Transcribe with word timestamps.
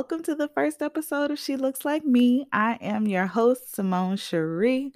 Welcome 0.00 0.22
to 0.22 0.34
the 0.34 0.48
first 0.48 0.80
episode 0.80 1.30
of 1.30 1.38
She 1.38 1.56
Looks 1.56 1.84
Like 1.84 2.06
Me. 2.06 2.46
I 2.54 2.78
am 2.80 3.06
your 3.06 3.26
host, 3.26 3.74
Simone 3.74 4.16
Cherie. 4.16 4.92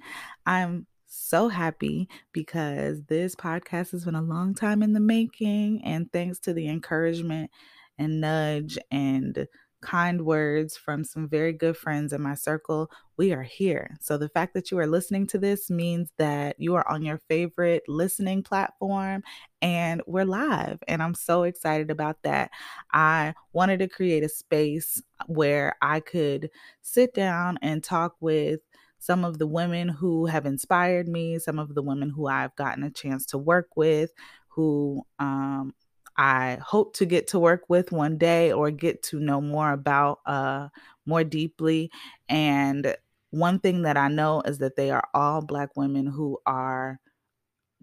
I'm 0.47 0.87
so 1.05 1.47
happy 1.47 2.09
because 2.31 3.03
this 3.03 3.35
podcast 3.35 3.91
has 3.91 4.05
been 4.05 4.15
a 4.15 4.21
long 4.23 4.55
time 4.55 4.81
in 4.81 4.93
the 4.93 4.99
making. 4.99 5.83
And 5.85 6.11
thanks 6.11 6.39
to 6.39 6.53
the 6.53 6.67
encouragement 6.67 7.51
and 7.99 8.19
nudge 8.19 8.79
and 8.89 9.47
kind 9.85 10.25
words 10.25 10.75
from 10.75 11.03
some 11.03 11.29
very 11.29 11.53
good 11.53 11.77
friends 11.77 12.11
in 12.11 12.21
my 12.21 12.33
circle, 12.33 12.89
we 13.17 13.31
are 13.31 13.43
here. 13.43 13.95
So, 14.01 14.17
the 14.17 14.29
fact 14.29 14.55
that 14.55 14.71
you 14.71 14.79
are 14.79 14.87
listening 14.87 15.27
to 15.27 15.37
this 15.37 15.69
means 15.69 16.11
that 16.17 16.55
you 16.57 16.73
are 16.75 16.87
on 16.89 17.03
your 17.03 17.19
favorite 17.29 17.83
listening 17.87 18.41
platform 18.41 19.23
and 19.61 20.01
we're 20.07 20.25
live. 20.25 20.79
And 20.87 21.03
I'm 21.03 21.13
so 21.13 21.43
excited 21.43 21.91
about 21.91 22.17
that. 22.23 22.49
I 22.91 23.35
wanted 23.53 23.79
to 23.79 23.87
create 23.87 24.23
a 24.23 24.29
space 24.29 25.01
where 25.27 25.75
I 25.81 25.99
could 25.99 26.49
sit 26.81 27.13
down 27.13 27.59
and 27.61 27.83
talk 27.83 28.15
with 28.19 28.61
some 28.97 29.23
of 29.23 29.37
the 29.37 29.47
women 29.47 29.87
who 29.87 30.25
have 30.25 30.47
inspired 30.47 31.07
me, 31.07 31.37
some 31.37 31.59
of 31.59 31.75
the 31.75 31.83
women 31.83 32.09
who 32.09 32.27
I've 32.27 32.55
gotten 32.55 32.83
a 32.83 32.89
chance 32.89 33.25
to 33.27 33.37
work 33.37 33.67
with, 33.75 34.11
who 34.47 35.03
um, 35.19 35.73
I 36.17 36.57
hope 36.61 36.95
to 36.97 37.05
get 37.05 37.27
to 37.29 37.39
work 37.39 37.69
with 37.69 37.91
one 37.91 38.17
day 38.17 38.51
or 38.51 38.71
get 38.71 39.03
to 39.03 39.19
know 39.19 39.41
more 39.41 39.71
about 39.71 40.19
uh, 40.25 40.69
more 41.05 41.23
deeply. 41.23 41.91
And 42.29 42.95
one 43.31 43.59
thing 43.59 43.81
that 43.83 43.97
I 43.97 44.07
know 44.07 44.41
is 44.41 44.59
that 44.59 44.75
they 44.77 44.91
are 44.91 45.07
all 45.13 45.41
Black 45.41 45.75
women 45.75 46.07
who 46.07 46.39
are 46.45 46.99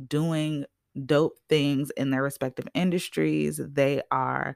doing 0.07 0.65
dope 1.07 1.39
things 1.49 1.91
in 1.97 2.11
their 2.11 2.23
respective 2.23 2.67
industries. 2.75 3.61
They 3.63 4.03
are 4.11 4.55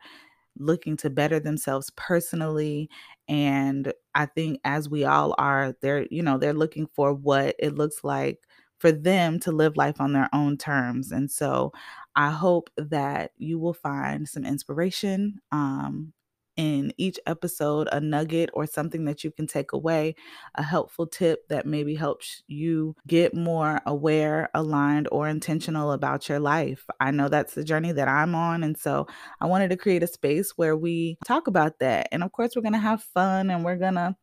looking 0.59 0.97
to 0.99 1.11
better 1.11 1.41
themselves 1.41 1.91
personally 1.97 2.91
and 3.29 3.93
i 4.15 4.27
think 4.27 4.61
as 4.65 4.89
we 4.89 5.05
all 5.05 5.35
are 5.39 5.75
they're 5.83 6.07
you 6.11 6.23
know 6.23 6.39
they're 6.39 6.53
looking 6.55 6.87
for 6.95 7.15
what 7.15 7.57
it 7.59 7.75
looks 7.75 8.05
like 8.05 8.41
for 8.79 8.93
them 8.93 9.41
to 9.41 9.53
live 9.53 9.77
life 9.77 10.01
on 10.01 10.13
their 10.13 10.29
own 10.35 10.57
terms. 10.59 11.13
And 11.13 11.31
so 11.31 11.73
I 12.17 12.31
hope 12.31 12.71
that 12.77 13.33
you 13.37 13.59
will 13.59 13.75
find 13.75 14.27
some 14.27 14.45
inspiration 14.45 15.41
um, 15.53 16.15
in 16.57 16.93
each 16.97 17.21
episode, 17.27 17.89
a 17.93 18.01
nugget 18.01 18.49
or 18.55 18.67
something 18.67 19.05
that 19.05 19.23
you 19.23 19.31
can 19.31 19.47
take 19.47 19.73
away, 19.73 20.15
a 20.55 20.63
helpful 20.63 21.07
tip 21.07 21.47
that 21.49 21.67
maybe 21.67 21.95
helps 21.95 22.43
you 22.47 22.97
get 23.07 23.35
more 23.35 23.81
aware, 23.85 24.49
aligned, 24.55 25.09
or 25.13 25.29
intentional 25.29 25.93
about 25.93 26.29
your 26.29 26.41
life. 26.41 26.87
I 26.99 27.11
know 27.11 27.29
that's 27.29 27.55
the 27.55 27.65
journey 27.65 27.93
that 27.93 28.09
I'm 28.09 28.35
on. 28.35 28.63
And 28.63 28.77
so 28.79 29.07
I 29.41 29.47
wanted 29.47 29.69
to 29.69 29.77
create 29.77 30.03
a 30.03 30.07
space 30.07 30.53
where 30.57 30.77
we 30.77 31.19
talk 31.27 31.47
about 31.47 31.79
that. 31.81 32.09
And 32.11 32.25
of 32.25 32.33
course, 32.33 32.57
we're 32.57 32.63
going 32.63 32.73
to 32.73 32.79
have 32.79 33.03
fun 33.03 33.51
and 33.51 33.65
we're 33.65 33.77
going 33.77 33.95
to 33.95 34.17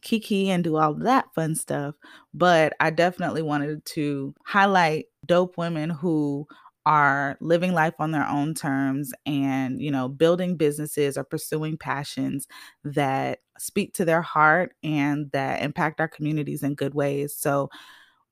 kiki 0.00 0.50
and 0.50 0.64
do 0.64 0.76
all 0.76 0.94
that 0.94 1.26
fun 1.34 1.54
stuff. 1.54 1.94
But 2.34 2.72
I 2.80 2.90
definitely 2.90 3.42
wanted 3.42 3.84
to 3.86 4.34
highlight 4.44 5.06
dope 5.26 5.56
women 5.58 5.90
who 5.90 6.46
are 6.84 7.36
living 7.40 7.72
life 7.74 7.94
on 7.98 8.10
their 8.10 8.26
own 8.28 8.54
terms 8.54 9.12
and 9.24 9.80
you 9.80 9.90
know 9.90 10.08
building 10.08 10.56
businesses 10.56 11.16
or 11.16 11.24
pursuing 11.24 11.76
passions 11.76 12.46
that 12.84 13.38
speak 13.58 13.94
to 13.94 14.04
their 14.04 14.22
heart 14.22 14.74
and 14.82 15.30
that 15.32 15.62
impact 15.62 16.00
our 16.00 16.08
communities 16.08 16.62
in 16.62 16.74
good 16.74 16.94
ways. 16.94 17.34
So 17.36 17.70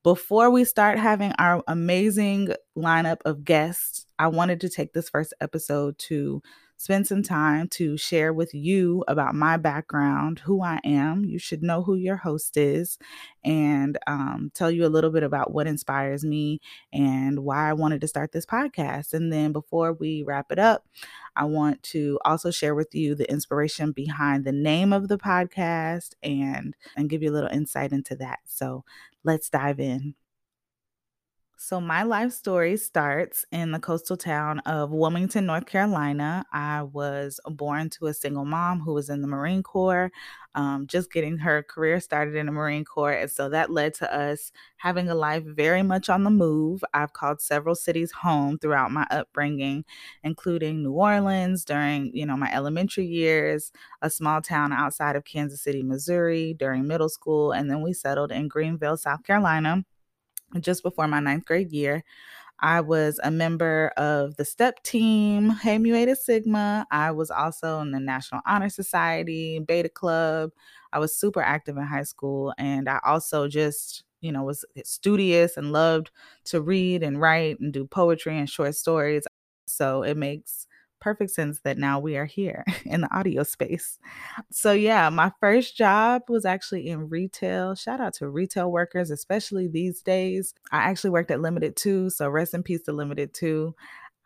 before 0.03 0.51
we 0.51 0.65
start 0.65 0.99
having 0.99 1.33
our 1.39 1.63
amazing 1.69 2.49
lineup 2.77 3.19
of 3.25 3.45
guests 3.45 4.07
i 4.19 4.27
wanted 4.27 4.61
to 4.61 4.69
take 4.69 4.93
this 4.93 5.11
first 5.11 5.35
episode 5.41 5.99
to 5.99 6.43
spend 6.81 7.07
some 7.07 7.23
time 7.23 7.69
to 7.69 7.97
share 7.99 8.33
with 8.33 8.55
you 8.55 9.05
about 9.07 9.35
my 9.35 9.59
background, 9.59 10.39
who 10.39 10.63
I 10.63 10.81
am. 10.83 11.27
You 11.27 11.39
should 11.39 11.63
know 11.63 11.83
who 11.83 11.95
your 11.95 12.17
host 12.17 12.57
is, 12.57 12.99
and 13.45 13.99
um, 14.07 14.51
tell 14.55 14.71
you 14.71 14.87
a 14.87 14.89
little 14.89 15.11
bit 15.11 15.23
about 15.23 15.53
what 15.53 15.67
inspires 15.67 16.25
me 16.25 16.61
and 16.93 17.41
why 17.41 17.69
I 17.69 17.75
wanted 17.75 18.01
to 18.01 18.09
start 18.09 18.33
this 18.33 18.47
podcast. 18.47 19.13
And 19.13 19.33
then 19.33 19.53
before 19.53 19.93
we 19.93 20.23
wrap 20.23 20.51
it 20.51 20.59
up, 20.59 20.87
I 21.37 21.45
want 21.45 21.83
to 21.85 22.19
also 22.25 22.51
share 22.51 22.75
with 22.75 22.95
you 22.95 23.15
the 23.15 23.31
inspiration 23.31 23.93
behind 23.93 24.45
the 24.45 24.53
name 24.53 24.93
of 24.93 25.09
the 25.09 25.19
podcast 25.19 26.15
and 26.23 26.75
and 26.97 27.11
give 27.11 27.23
you 27.23 27.31
a 27.31 27.35
little 27.35 27.51
insight 27.51 27.93
into 27.93 28.17
that. 28.17 28.41
So 28.47 28.85
let's 29.25 29.49
dive 29.51 29.81
in. 29.81 30.15
So, 31.63 31.79
my 31.79 32.05
life 32.05 32.33
story 32.33 32.79
starts 32.79 33.45
in 33.53 33.71
the 33.71 33.79
coastal 33.79 34.17
town 34.17 34.61
of 34.61 34.93
Wilmington, 34.93 35.45
North 35.45 35.67
Carolina. 35.67 36.43
I 36.55 36.85
was 36.85 37.39
born 37.45 37.91
to 37.91 38.07
a 38.07 38.15
single 38.15 38.47
mom 38.47 38.81
who 38.81 38.95
was 38.95 39.11
in 39.11 39.21
the 39.21 39.29
Marine 39.29 39.63
Corps, 39.63 40.11
um, 40.55 40.87
just 40.87 41.13
getting 41.13 41.37
her 41.37 41.63
career 41.63 42.01
started 42.01 42.35
in 42.35 42.47
the 42.47 42.53
Marine 42.53 42.87
Corps. 42.87 43.13
And 43.13 43.31
so 43.31 43.51
that 43.51 43.71
led 43.71 43.93
to 43.97 44.11
us 44.11 44.53
having 44.79 45.11
a 45.11 45.15
life 45.15 45.45
very 45.45 45.83
much 45.83 46.09
on 46.09 46.25
the 46.25 46.31
move. 46.31 46.83
I've 46.95 47.13
called 47.13 47.43
several 47.43 47.75
cities 47.75 48.11
home 48.11 48.57
throughout 48.59 48.91
my 48.91 49.07
upbringing, 49.11 49.85
including 50.25 50.83
New 50.83 50.93
Orleans 50.93 51.67
during, 51.67 52.11
you 52.17 52.25
know, 52.25 52.39
my 52.39 52.51
elementary 52.55 53.05
years, 53.05 53.71
a 54.01 54.09
small 54.09 54.41
town 54.41 54.73
outside 54.73 55.15
of 55.15 55.27
Kansas 55.27 55.61
City, 55.61 55.83
Missouri 55.83 56.55
during 56.59 56.87
middle 56.87 57.11
school, 57.11 57.53
and 57.53 57.71
then 57.71 57.83
we 57.83 57.93
settled 57.93 58.33
in 58.33 58.49
Greenville, 58.49 58.97
South 58.97 59.25
Carolina 59.25 59.85
just 60.61 60.83
before 60.83 61.07
my 61.07 61.21
ninth 61.21 61.45
grade 61.45 61.71
year. 61.73 62.03
I 62.61 62.81
was 62.83 63.19
a 63.23 63.31
member 63.31 63.89
of 63.97 64.37
the 64.37 64.45
STEP 64.45 64.83
team, 64.83 65.51
Hey 65.51 65.79
Mu 65.79 65.95
Eta 65.95 66.17
Sigma. 66.17 66.87
I 66.91 67.11
was 67.11 67.31
also 67.31 67.81
in 67.81 67.91
the 67.93 68.01
National 68.01 68.43
Honor 68.47 68.69
Society, 68.69 69.61
Beta 69.61 69.89
Club. 69.89 70.51
I 70.93 70.99
was 70.99 71.15
super 71.17 71.41
active 71.41 71.77
in 71.77 71.85
high 71.85 72.03
school. 72.03 72.55
And 72.59 72.89
I 72.89 73.01
also 73.05 73.49
just, 73.49 74.05
you 74.21 74.31
know, 74.33 74.43
was 74.45 74.65
studious 74.85 75.57
and 75.57 75.73
loved 75.73 76.11
to 76.47 76.61
read 76.61 77.03
and 77.03 77.21
write 77.21 77.61
and 77.61 77.73
do 77.73 77.87
poetry 77.87 78.39
and 78.39 78.49
short 78.49 78.75
stories. 78.75 79.25
So 79.67 80.03
it 80.03 80.17
makes 80.17 80.67
perfect 81.01 81.31
sense 81.31 81.61
that 81.65 81.79
now 81.79 81.99
we 81.99 82.17
are 82.17 82.25
here 82.25 82.65
in 82.85 83.01
the 83.03 83.15
audio 83.15 83.43
space. 83.43 83.99
So, 84.51 84.73
yeah, 84.73 85.09
my 85.11 85.33
first 85.41 85.77
job 85.77 86.23
was 86.29 86.45
actually 86.45 86.89
in 86.89 87.09
retail. 87.09 87.75
Shout 87.75 88.01
out 88.01 88.15
to 88.15 88.29
retail 88.29 88.71
workers, 88.71 89.11
especially 89.11 89.69
these 89.69 90.03
days. 90.03 90.55
I 90.73 90.79
actually 90.79 91.11
worked 91.11 91.31
at 91.31 91.41
Limited 91.41 91.77
Too, 91.77 92.11
So, 92.11 92.29
rest 92.29 92.55
in 92.55 92.63
peace 92.63 92.83
to 92.83 92.93
Limited 92.93 93.35
Too. 93.35 93.75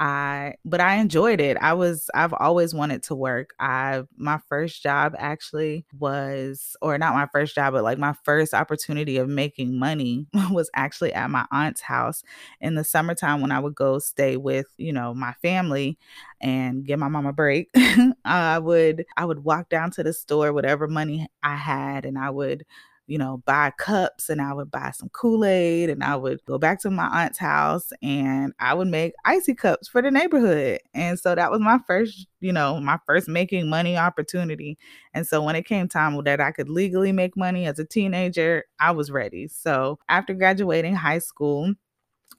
I 0.01 0.55
but 0.65 0.81
I 0.81 0.97
enjoyed 0.97 1.41
it. 1.41 1.57
I 1.61 1.73
was 1.75 2.11
I've 2.15 2.35
always 2.35 2.75
wanted 2.75 3.05
to 3.05 3.15
work. 3.15 3.51
I 3.61 4.03
my 4.17 4.41
first 4.49 4.83
job 4.83 5.15
actually 5.19 5.87
was 5.99 6.77
or 6.83 6.99
not 6.99 7.15
my 7.15 7.27
first 7.33 7.55
job, 7.55 7.75
but 7.75 7.85
like 7.85 7.99
my 7.99 8.15
first 8.25 8.55
opportunity 8.55 9.19
of 9.19 9.29
making 9.29 9.79
money 9.79 10.27
was 10.51 10.69
actually 10.75 11.13
at 11.15 11.31
my 11.31 11.47
aunt's 11.53 11.81
house 11.81 12.25
in 12.61 12.75
the 12.75 12.83
summertime 12.85 13.41
when 13.41 13.53
I 13.53 13.61
would 13.61 13.77
go 13.77 14.01
stay 14.01 14.37
with, 14.37 14.67
you 14.79 14.93
know, 14.93 15.15
my 15.15 15.33
family 15.43 15.97
and 16.41 16.85
give 16.85 16.99
my 16.99 17.09
mom 17.09 17.27
a 17.27 17.33
break. 17.33 17.71
I 18.25 18.59
would 18.59 19.05
I 19.17 19.25
would 19.25 19.45
walk 19.45 19.69
down 19.69 19.93
to 19.93 20.03
the 20.03 20.13
store 20.13 20.53
whatever 20.53 20.89
money 20.89 21.29
I 21.43 21.55
had 21.55 22.05
and 22.05 22.19
I 22.19 22.31
would 22.31 22.65
you 23.07 23.19
know, 23.19 23.43
buy 23.45 23.71
cups 23.77 24.31
and 24.31 24.41
I 24.41 24.53
would 24.55 24.71
buy 24.71 24.91
some 24.93 25.11
Kool 25.11 25.45
Aid 25.45 25.91
and 25.91 26.03
I 26.03 26.17
would 26.17 26.43
go 26.47 26.59
back 26.59 26.81
to 26.83 26.91
my 26.91 27.07
aunt's 27.07 27.39
house 27.39 27.93
and 28.03 28.53
I 28.59 28.73
would 28.75 28.89
make 28.89 29.13
icy 29.25 29.55
cups 29.55 29.89
for 29.89 30.01
the 30.01 30.11
neighborhood. 30.11 30.81
And 30.95 31.19
so 31.19 31.35
that 31.35 31.51
was 31.51 31.61
my 31.61 31.79
first, 31.87 32.27
you 32.41 32.53
know, 32.53 32.81
my 32.81 32.99
first 33.07 33.29
making 33.29 33.69
money 33.69 33.97
opportunity. 33.97 34.79
And 35.13 35.27
so 35.27 35.43
when 35.43 35.57
it 35.57 35.67
came 35.67 35.87
time 35.89 36.23
that 36.25 36.41
I 36.41 36.51
could 36.51 36.71
legally 36.71 37.13
make 37.13 37.37
money 37.37 37.67
as 37.67 37.79
a 37.79 37.85
teenager, 37.85 38.65
I 38.81 38.93
was 38.93 39.11
ready. 39.11 39.49
So 39.49 39.99
after 40.09 40.33
graduating 40.33 40.95
high 40.95 41.19
school, 41.19 41.75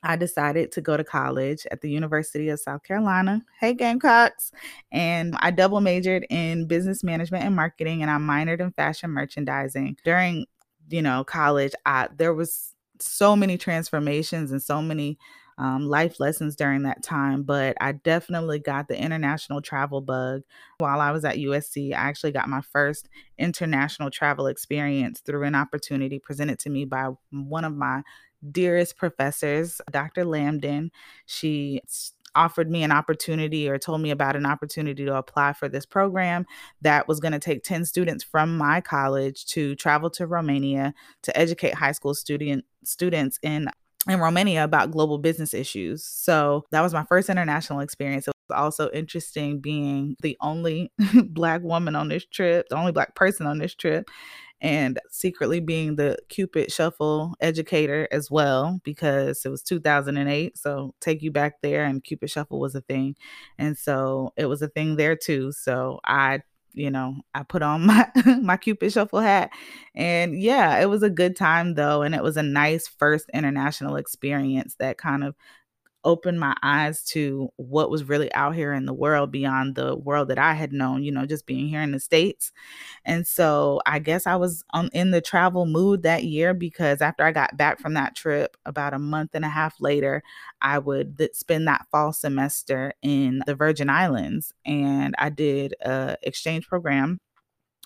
I 0.03 0.15
decided 0.15 0.71
to 0.73 0.81
go 0.81 0.97
to 0.97 1.03
college 1.03 1.65
at 1.71 1.81
the 1.81 1.89
University 1.89 2.49
of 2.49 2.59
South 2.59 2.83
Carolina. 2.83 3.43
Hey, 3.59 3.73
Gamecocks. 3.73 4.51
And 4.91 5.35
I 5.39 5.49
double 5.49 5.81
majored 5.81 6.27
in 6.29 6.67
business 6.67 7.03
management 7.03 7.43
and 7.43 7.55
marketing, 7.55 8.03
and 8.03 8.11
I 8.11 8.17
minored 8.17 8.59
in 8.59 8.71
fashion 8.71 9.09
merchandising. 9.09 9.97
During 10.05 10.45
you 10.89 11.01
know, 11.01 11.23
college, 11.23 11.73
I 11.85 12.09
there 12.15 12.33
was 12.33 12.73
so 12.99 13.35
many 13.35 13.57
transformations 13.57 14.51
and 14.51 14.61
so 14.61 14.81
many 14.81 15.17
um, 15.57 15.87
life 15.87 16.19
lessons 16.19 16.55
during 16.55 16.83
that 16.83 17.01
time, 17.01 17.43
but 17.43 17.77
I 17.79 17.93
definitely 17.93 18.59
got 18.59 18.87
the 18.87 19.01
international 19.01 19.61
travel 19.61 20.01
bug. 20.01 20.41
While 20.79 20.99
I 20.99 21.11
was 21.11 21.23
at 21.23 21.37
USC, 21.37 21.93
I 21.93 21.97
actually 21.97 22.33
got 22.33 22.49
my 22.49 22.61
first 22.61 23.07
international 23.37 24.11
travel 24.11 24.47
experience 24.47 25.21
through 25.21 25.43
an 25.43 25.55
opportunity 25.55 26.19
presented 26.19 26.59
to 26.59 26.69
me 26.69 26.83
by 26.85 27.09
one 27.31 27.63
of 27.63 27.73
my 27.73 28.03
dearest 28.51 28.97
professors, 28.97 29.79
Dr. 29.89 30.25
Lambden. 30.25 30.89
She 31.25 31.81
offered 32.35 32.69
me 32.69 32.83
an 32.83 32.91
opportunity 32.91 33.69
or 33.69 33.77
told 33.77 34.01
me 34.01 34.11
about 34.11 34.35
an 34.35 34.45
opportunity 34.45 35.05
to 35.05 35.15
apply 35.15 35.53
for 35.53 35.69
this 35.69 35.85
program 35.85 36.45
that 36.81 37.07
was 37.07 37.19
going 37.19 37.31
to 37.31 37.39
take 37.39 37.63
10 37.63 37.85
students 37.85 38.23
from 38.23 38.57
my 38.57 38.81
college 38.81 39.45
to 39.47 39.75
travel 39.75 40.09
to 40.11 40.27
Romania 40.27 40.93
to 41.23 41.37
educate 41.37 41.73
high 41.73 41.91
school 41.91 42.13
student 42.13 42.65
students 42.83 43.39
in 43.41 43.67
in 44.07 44.19
Romania 44.19 44.63
about 44.63 44.91
global 44.91 45.17
business 45.17 45.53
issues. 45.53 46.03
So 46.03 46.65
that 46.71 46.81
was 46.81 46.93
my 46.93 47.03
first 47.05 47.29
international 47.29 47.79
experience. 47.79 48.27
It 48.27 48.33
was 48.49 48.55
also 48.55 48.89
interesting 48.91 49.59
being 49.59 50.15
the 50.21 50.37
only 50.41 50.91
black 51.29 51.61
woman 51.63 51.95
on 51.95 52.09
this 52.09 52.25
trip, 52.25 52.67
the 52.69 52.77
only 52.77 52.91
black 52.91 53.15
person 53.15 53.47
on 53.47 53.57
this 53.57 53.73
trip, 53.73 54.09
and 54.61 54.99
secretly 55.09 55.59
being 55.59 55.95
the 55.95 56.17
Cupid 56.29 56.71
Shuffle 56.71 57.35
educator 57.41 58.07
as 58.11 58.31
well 58.31 58.79
because 58.83 59.45
it 59.45 59.49
was 59.49 59.61
2008. 59.61 60.57
So 60.57 60.93
take 61.01 61.21
you 61.21 61.31
back 61.31 61.61
there, 61.61 61.83
and 61.85 62.03
Cupid 62.03 62.29
Shuffle 62.29 62.59
was 62.59 62.75
a 62.75 62.81
thing. 62.81 63.15
And 63.57 63.77
so 63.77 64.33
it 64.37 64.45
was 64.45 64.61
a 64.61 64.67
thing 64.67 64.95
there 64.95 65.15
too. 65.15 65.51
So 65.51 65.99
I 66.05 66.41
you 66.77 66.91
know, 66.91 67.15
I 67.33 67.43
put 67.43 67.61
on 67.61 67.85
my 67.85 68.09
my 68.41 68.57
Cupid 68.57 68.91
Shuffle 68.91 69.21
hat. 69.21 69.51
And 69.95 70.39
yeah, 70.41 70.79
it 70.81 70.87
was 70.89 71.03
a 71.03 71.09
good 71.09 71.35
time 71.35 71.75
though 71.75 72.01
and 72.01 72.13
it 72.15 72.23
was 72.23 72.37
a 72.37 72.43
nice 72.43 72.87
first 72.87 73.29
international 73.33 73.95
experience 73.95 74.75
that 74.79 74.97
kind 74.97 75.23
of 75.23 75.35
opened 76.05 76.39
my 76.39 76.55
eyes 76.63 77.03
to 77.03 77.49
what 77.57 77.89
was 77.89 78.05
really 78.05 78.31
out 78.33 78.55
here 78.55 78.71
in 78.73 78.85
the 78.85 78.93
world 78.93 79.31
beyond 79.31 79.75
the 79.75 79.95
world 79.95 80.29
that 80.29 80.37
I 80.37 80.53
had 80.53 80.71
known, 80.71 81.03
you 81.03 81.11
know, 81.11 81.25
just 81.25 81.45
being 81.45 81.67
here 81.67 81.81
in 81.81 81.91
the 81.91 81.99
States. 81.99 82.51
And 83.03 83.27
so 83.27 83.81
I 83.85 83.99
guess 83.99 84.25
I 84.25 84.35
was 84.37 84.63
in 84.93 85.11
the 85.11 85.21
travel 85.21 85.65
mood 85.65 86.03
that 86.03 86.23
year 86.23 86.53
because 86.53 87.01
after 87.01 87.23
I 87.23 87.31
got 87.31 87.57
back 87.57 87.79
from 87.79 87.95
that 87.95 88.15
trip, 88.15 88.55
about 88.65 88.93
a 88.93 88.99
month 88.99 89.31
and 89.33 89.43
a 89.43 89.49
half 89.49 89.75
later, 89.81 90.23
I 90.61 90.79
would 90.79 91.17
th- 91.17 91.35
spend 91.35 91.67
that 91.67 91.87
fall 91.91 92.13
semester 92.13 92.93
in 93.01 93.41
the 93.45 93.55
Virgin 93.55 93.89
Islands. 93.89 94.53
And 94.65 95.15
I 95.17 95.29
did 95.29 95.75
a 95.81 96.17
exchange 96.23 96.67
program 96.67 97.19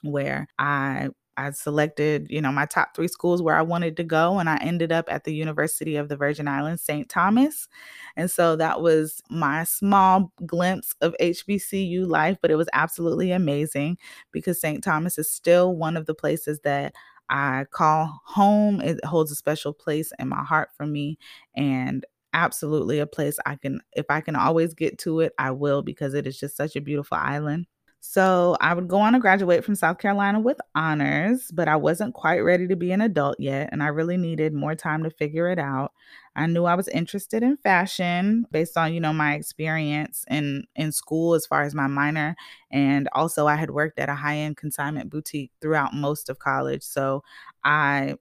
where 0.04 0.48
I 0.57 1.10
I 1.39 1.51
selected, 1.51 2.27
you 2.30 2.41
know, 2.41 2.51
my 2.51 2.65
top 2.65 2.95
three 2.95 3.07
schools 3.07 3.41
where 3.41 3.56
I 3.56 3.62
wanted 3.62 3.95
to 3.97 4.03
go, 4.03 4.39
and 4.39 4.50
I 4.50 4.57
ended 4.57 4.91
up 4.91 5.06
at 5.09 5.24
the 5.24 5.33
University 5.33 5.95
of 5.95 6.09
the 6.09 6.18
Virgin 6.18 6.47
Islands, 6.47 6.81
St. 6.83 7.07
Thomas. 7.09 7.68
And 8.15 8.30
so 8.30 8.56
that 8.57 8.81
was 8.81 9.21
my 9.30 9.63
small 9.63 10.31
glimpse 10.45 10.94
of 11.01 11.15
HBCU 11.19 12.06
life, 12.06 12.38
but 12.41 12.51
it 12.51 12.56
was 12.56 12.69
absolutely 12.74 13.31
amazing 13.31 13.97
because 14.31 14.59
St. 14.59 14.83
Thomas 14.83 15.18
is 15.18 15.31
still 15.31 15.75
one 15.75 15.97
of 15.97 16.06
the 16.06 16.13
places 16.15 16.59
that 16.63 16.94
I 17.30 17.65
call 17.71 18.21
home. 18.25 18.81
It 18.81 19.03
holds 19.06 19.31
a 19.31 19.36
special 19.36 19.74
place 19.74 20.12
in 20.19 20.30
my 20.30 20.44
heart 20.44 20.69
for 20.75 20.86
me. 20.86 21.18
And 21.56 22.06
absolutely 22.33 23.00
a 23.00 23.07
place 23.07 23.38
I 23.45 23.56
can, 23.56 23.81
if 23.94 24.06
I 24.09 24.21
can 24.21 24.36
always 24.36 24.74
get 24.74 24.97
to 25.00 25.19
it, 25.21 25.33
I 25.38 25.51
will 25.51 25.81
because 25.81 26.13
it 26.13 26.27
is 26.27 26.39
just 26.39 26.56
such 26.57 26.75
a 26.75 26.81
beautiful 26.81 27.18
island. 27.18 27.68
So 28.01 28.56
I 28.62 28.74
would 28.74 28.88
go 28.88 29.00
on 29.00 29.13
to 29.13 29.19
graduate 29.19 29.66
from 29.66 29.75
South 29.75 29.98
Carolina 29.98 30.40
with 30.40 30.57
honors, 30.74 31.51
but 31.54 31.68
I 31.68 31.75
wasn't 31.75 32.13
quite 32.13 32.40
ready 32.40 32.66
to 32.68 32.75
be 32.78 32.92
an 32.94 33.01
adult 33.01 33.36
yet, 33.40 33.69
and 33.74 33.84
I 33.84 33.88
really 33.88 34.16
needed 34.16 34.54
more 34.54 34.74
time 34.74 35.04
to 35.04 35.10
figure 35.10 35.50
it 35.50 35.60
out. 35.60 35.92
I 36.36 36.46
knew 36.48 36.63
I 36.63 36.75
was 36.75 36.88
interested 36.88 37.44
in 37.44 37.57
fashion 37.57 38.46
based 38.51 38.78
on, 38.78 38.94
you 38.94 39.01
know, 39.01 39.12
my 39.12 39.34
experience 39.34 40.24
in 40.30 40.63
in 40.75 40.94
school 40.94 41.34
as 41.34 41.46
far 41.46 41.63
as 41.63 41.75
my 41.75 41.88
minor, 41.88 42.36
and 42.72 43.10
also 43.12 43.48
I 43.48 43.56
had 43.56 43.69
worked 43.72 44.00
at 44.00 44.10
a 44.10 44.16
high-end 44.16 44.56
consignment 44.57 45.10
boutique 45.10 45.51
throughout 45.62 45.94
most 45.94 46.30
of 46.30 46.40
college, 46.40 46.84
so 46.84 47.24
I 47.66 48.16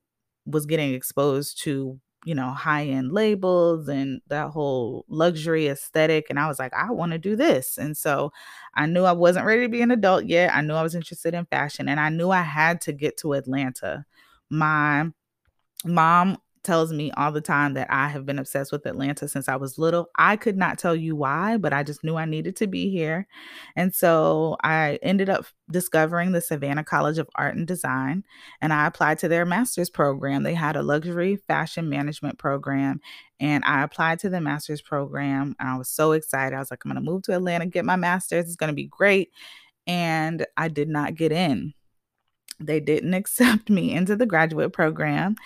was 0.46 0.66
getting 0.66 0.94
exposed 0.94 1.62
to 1.62 2.00
you 2.24 2.34
know, 2.34 2.50
high 2.50 2.86
end 2.86 3.12
labels 3.12 3.88
and 3.88 4.20
that 4.28 4.50
whole 4.50 5.04
luxury 5.08 5.68
aesthetic. 5.68 6.26
And 6.30 6.38
I 6.38 6.48
was 6.48 6.58
like, 6.58 6.72
I 6.74 6.90
want 6.90 7.12
to 7.12 7.18
do 7.18 7.36
this. 7.36 7.78
And 7.78 7.96
so 7.96 8.32
I 8.74 8.86
knew 8.86 9.04
I 9.04 9.12
wasn't 9.12 9.46
ready 9.46 9.62
to 9.62 9.68
be 9.68 9.82
an 9.82 9.90
adult 9.90 10.24
yet. 10.26 10.54
I 10.54 10.60
knew 10.60 10.74
I 10.74 10.82
was 10.82 10.94
interested 10.94 11.34
in 11.34 11.46
fashion 11.46 11.88
and 11.88 12.00
I 12.00 12.08
knew 12.08 12.30
I 12.30 12.42
had 12.42 12.80
to 12.82 12.92
get 12.92 13.16
to 13.18 13.34
Atlanta. 13.34 14.04
My 14.50 15.06
mom 15.84 16.38
tells 16.62 16.92
me 16.92 17.10
all 17.12 17.32
the 17.32 17.40
time 17.40 17.74
that 17.74 17.88
I 17.90 18.08
have 18.08 18.26
been 18.26 18.38
obsessed 18.38 18.72
with 18.72 18.86
Atlanta 18.86 19.28
since 19.28 19.48
I 19.48 19.56
was 19.56 19.78
little. 19.78 20.08
I 20.16 20.36
could 20.36 20.56
not 20.56 20.78
tell 20.78 20.94
you 20.94 21.16
why, 21.16 21.56
but 21.56 21.72
I 21.72 21.82
just 21.82 22.04
knew 22.04 22.16
I 22.16 22.24
needed 22.24 22.56
to 22.56 22.66
be 22.66 22.90
here. 22.90 23.26
And 23.76 23.94
so 23.94 24.56
I 24.62 24.98
ended 25.02 25.28
up 25.28 25.46
discovering 25.70 26.32
the 26.32 26.40
Savannah 26.40 26.84
College 26.84 27.18
of 27.18 27.28
Art 27.34 27.56
and 27.56 27.66
Design 27.66 28.24
and 28.60 28.72
I 28.72 28.86
applied 28.86 29.18
to 29.20 29.28
their 29.28 29.44
master's 29.44 29.90
program. 29.90 30.42
They 30.42 30.54
had 30.54 30.76
a 30.76 30.82
luxury 30.82 31.36
fashion 31.36 31.88
management 31.88 32.38
program 32.38 33.00
and 33.40 33.64
I 33.64 33.82
applied 33.82 34.18
to 34.20 34.30
the 34.30 34.40
master's 34.40 34.82
program 34.82 35.54
I 35.58 35.76
was 35.76 35.88
so 35.88 36.12
excited. 36.12 36.56
I 36.56 36.58
was 36.58 36.70
like, 36.70 36.84
I'm 36.84 36.90
going 36.92 37.02
to 37.02 37.10
move 37.10 37.22
to 37.24 37.34
Atlanta, 37.34 37.66
get 37.66 37.84
my 37.84 37.96
master's. 37.96 38.46
It's 38.46 38.56
going 38.56 38.68
to 38.68 38.74
be 38.74 38.86
great. 38.86 39.30
And 39.86 40.46
I 40.56 40.68
did 40.68 40.88
not 40.88 41.14
get 41.14 41.32
in 41.32 41.74
they 42.60 42.80
didn't 42.80 43.14
accept 43.14 43.70
me 43.70 43.92
into 43.92 44.16
the 44.16 44.26
graduate 44.26 44.72
program 44.72 45.36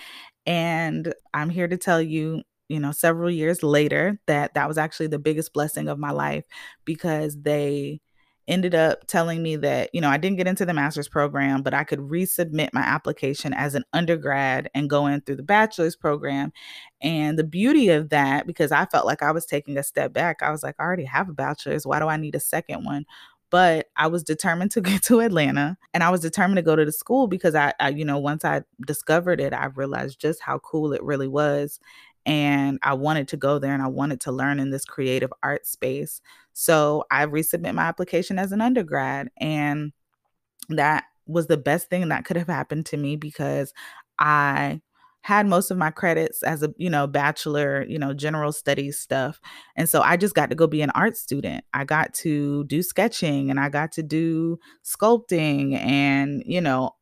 and 0.47 1.15
I'm 1.35 1.51
here 1.51 1.69
to 1.69 1.77
tell 1.77 2.01
you, 2.03 2.43
you 2.69 2.81
know, 2.81 2.93
several 2.93 3.31
years 3.31 3.63
later 3.63 4.21
that 4.27 4.55
that 4.55 4.69
was 4.69 4.79
actually 4.79 5.09
the 5.09 5.19
biggest 5.19 5.53
blessing 5.53 5.89
of 5.89 5.99
my 5.99 6.11
life 6.11 6.45
because 6.85 7.41
they 7.43 8.01
ended 8.49 8.75
up 8.75 9.07
telling 9.07 9.43
me 9.43 9.55
that, 9.57 9.89
you 9.93 10.01
know, 10.01 10.09
I 10.09 10.17
didn't 10.17 10.37
get 10.37 10.49
into 10.49 10.67
the 10.67 10.75
master's 10.75 11.09
program, 11.09 11.63
but 11.63 11.75
I 11.75 11.85
could 11.85 12.01
resubmit 12.01 12.71
my 12.73 12.81
application 12.81 13.55
as 13.55 13.75
an 13.75 13.85
undergrad 13.93 14.69
and 14.75 14.91
go 14.91 15.07
in 15.07 15.21
through 15.21 15.37
the 15.37 15.45
bachelor's 15.45 15.95
program. 15.95 16.53
And 17.01 17.39
the 17.39 17.45
beauty 17.45 17.89
of 17.91 18.09
that, 18.09 18.47
because 18.47 18.73
I 18.73 18.87
felt 18.87 19.07
like 19.07 19.23
I 19.23 19.31
was 19.31 19.47
taking 19.47 19.79
a 19.79 19.83
step 19.83 20.13
back, 20.13 20.43
I 20.43 20.51
was 20.51 20.63
like, 20.63 20.75
I 20.79 20.83
already 20.83 21.05
have 21.05 21.29
a 21.29 21.33
bachelor's. 21.33 21.87
Why 21.87 22.01
do 22.01 22.09
I 22.09 22.17
need 22.17 22.35
a 22.35 22.41
second 22.41 22.85
one? 22.85 23.05
But 23.53 23.91
I 23.97 24.07
was 24.09 24.25
determined 24.25 24.73
to 24.73 24.81
get 24.81 25.05
to 25.05 25.21
Atlanta 25.21 25.77
and 25.95 26.03
I 26.03 26.11
was 26.11 26.23
determined 26.23 26.57
to 26.57 26.63
go 26.63 26.75
to 26.75 26.85
the 26.85 26.91
school 26.91 27.29
because 27.29 27.55
I, 27.55 27.73
I, 27.79 27.91
you 27.91 28.05
know, 28.05 28.19
once 28.19 28.45
I 28.45 28.63
discovered 28.85 29.41
it, 29.41 29.53
I 29.53 29.67
realized 29.67 30.19
just 30.19 30.41
how 30.41 30.59
cool 30.59 30.93
it 30.93 31.03
really 31.05 31.29
was. 31.29 31.79
And 32.25 32.79
I 32.83 32.95
wanted 32.95 33.29
to 33.29 33.37
go 33.37 33.59
there 33.59 33.75
and 33.75 33.83
I 33.83 33.89
wanted 33.89 34.21
to 34.23 34.33
learn 34.33 34.59
in 34.59 34.71
this 34.71 34.85
creative 34.85 35.33
art 35.43 35.67
space. 35.67 36.21
So 36.55 37.05
I 37.11 37.27
resubmit 37.27 37.75
my 37.75 37.83
application 37.83 38.39
as 38.39 38.53
an 38.53 38.61
undergrad. 38.61 39.29
And 39.37 39.93
that 40.69 41.05
was 41.27 41.47
the 41.47 41.57
best 41.57 41.91
thing 41.91 42.09
that 42.09 42.25
could 42.25 42.37
have 42.37 42.49
happened 42.49 42.87
to 42.87 42.97
me 42.97 43.17
because 43.17 43.75
I 44.19 44.81
had 45.23 45.47
most 45.47 45.71
of 45.71 45.79
my 45.79 45.91
credits 45.91 46.43
as 46.43 46.63
a 46.63 46.73
you 46.77 46.91
know 46.91 47.07
bachelor 47.07 47.85
you 47.89 47.99
know 47.99 48.13
general 48.13 48.53
studies 48.53 48.99
stuff 48.99 49.41
and 49.77 49.89
so 49.89 50.03
i 50.03 50.17
just 50.17 50.35
got 50.35 50.51
to 50.51 50.57
go 50.57 50.67
be 50.67 50.83
an 50.83 50.91
art 50.91 51.17
student. 51.17 51.65
I 51.73 51.85
got 51.85 52.13
to 52.15 52.65
do 52.65 52.83
sketching 52.83 53.51
and 53.51 53.59
i 53.59 53.69
got 53.69 53.93
to 53.93 54.03
do 54.03 54.59
sculpting 54.85 55.77
and 55.79 56.43
you 56.45 56.61
know 56.61 56.95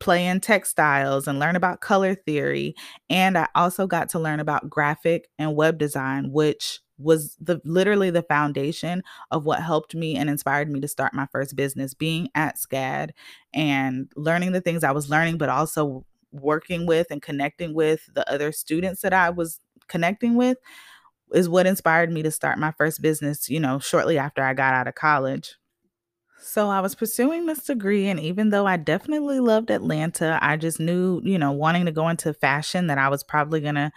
play 0.00 0.26
in 0.26 0.40
textiles 0.40 1.28
and 1.28 1.38
learn 1.38 1.54
about 1.54 1.80
color 1.80 2.14
theory 2.14 2.74
and 3.08 3.38
i 3.38 3.46
also 3.54 3.86
got 3.86 4.08
to 4.10 4.18
learn 4.18 4.40
about 4.40 4.68
graphic 4.68 5.28
and 5.38 5.54
web 5.54 5.78
design 5.78 6.32
which 6.32 6.80
was 6.98 7.36
the 7.40 7.60
literally 7.64 8.10
the 8.10 8.22
foundation 8.22 9.02
of 9.30 9.44
what 9.44 9.62
helped 9.62 9.94
me 9.94 10.16
and 10.16 10.30
inspired 10.30 10.70
me 10.70 10.80
to 10.80 10.88
start 10.88 11.14
my 11.14 11.26
first 11.32 11.56
business 11.56 11.94
being 11.94 12.28
at 12.34 12.56
SCAD 12.56 13.10
and 13.52 14.10
learning 14.16 14.52
the 14.52 14.60
things 14.60 14.84
I 14.84 14.92
was 14.92 15.10
learning 15.10 15.38
but 15.38 15.48
also 15.48 16.04
working 16.32 16.86
with 16.86 17.08
and 17.10 17.22
connecting 17.22 17.74
with 17.74 18.08
the 18.14 18.28
other 18.30 18.52
students 18.52 19.02
that 19.02 19.12
I 19.12 19.30
was 19.30 19.60
connecting 19.88 20.36
with 20.36 20.58
is 21.32 21.48
what 21.48 21.66
inspired 21.66 22.10
me 22.10 22.22
to 22.22 22.30
start 22.30 22.58
my 22.58 22.72
first 22.72 23.00
business, 23.02 23.48
you 23.48 23.60
know, 23.60 23.78
shortly 23.78 24.18
after 24.18 24.42
I 24.42 24.54
got 24.54 24.74
out 24.74 24.88
of 24.88 24.94
college. 24.94 25.56
So 26.38 26.68
I 26.68 26.80
was 26.80 26.96
pursuing 26.96 27.46
this 27.46 27.64
degree, 27.64 28.08
and 28.08 28.18
even 28.18 28.50
though 28.50 28.66
I 28.66 28.76
definitely 28.76 29.38
loved 29.38 29.70
Atlanta, 29.70 30.40
I 30.42 30.56
just 30.56 30.80
knew, 30.80 31.20
you 31.22 31.38
know, 31.38 31.52
wanting 31.52 31.86
to 31.86 31.92
go 31.92 32.08
into 32.08 32.34
fashion 32.34 32.88
that 32.88 32.98
I 32.98 33.08
was 33.08 33.22
probably 33.22 33.60
going 33.60 33.76
to 33.76 33.92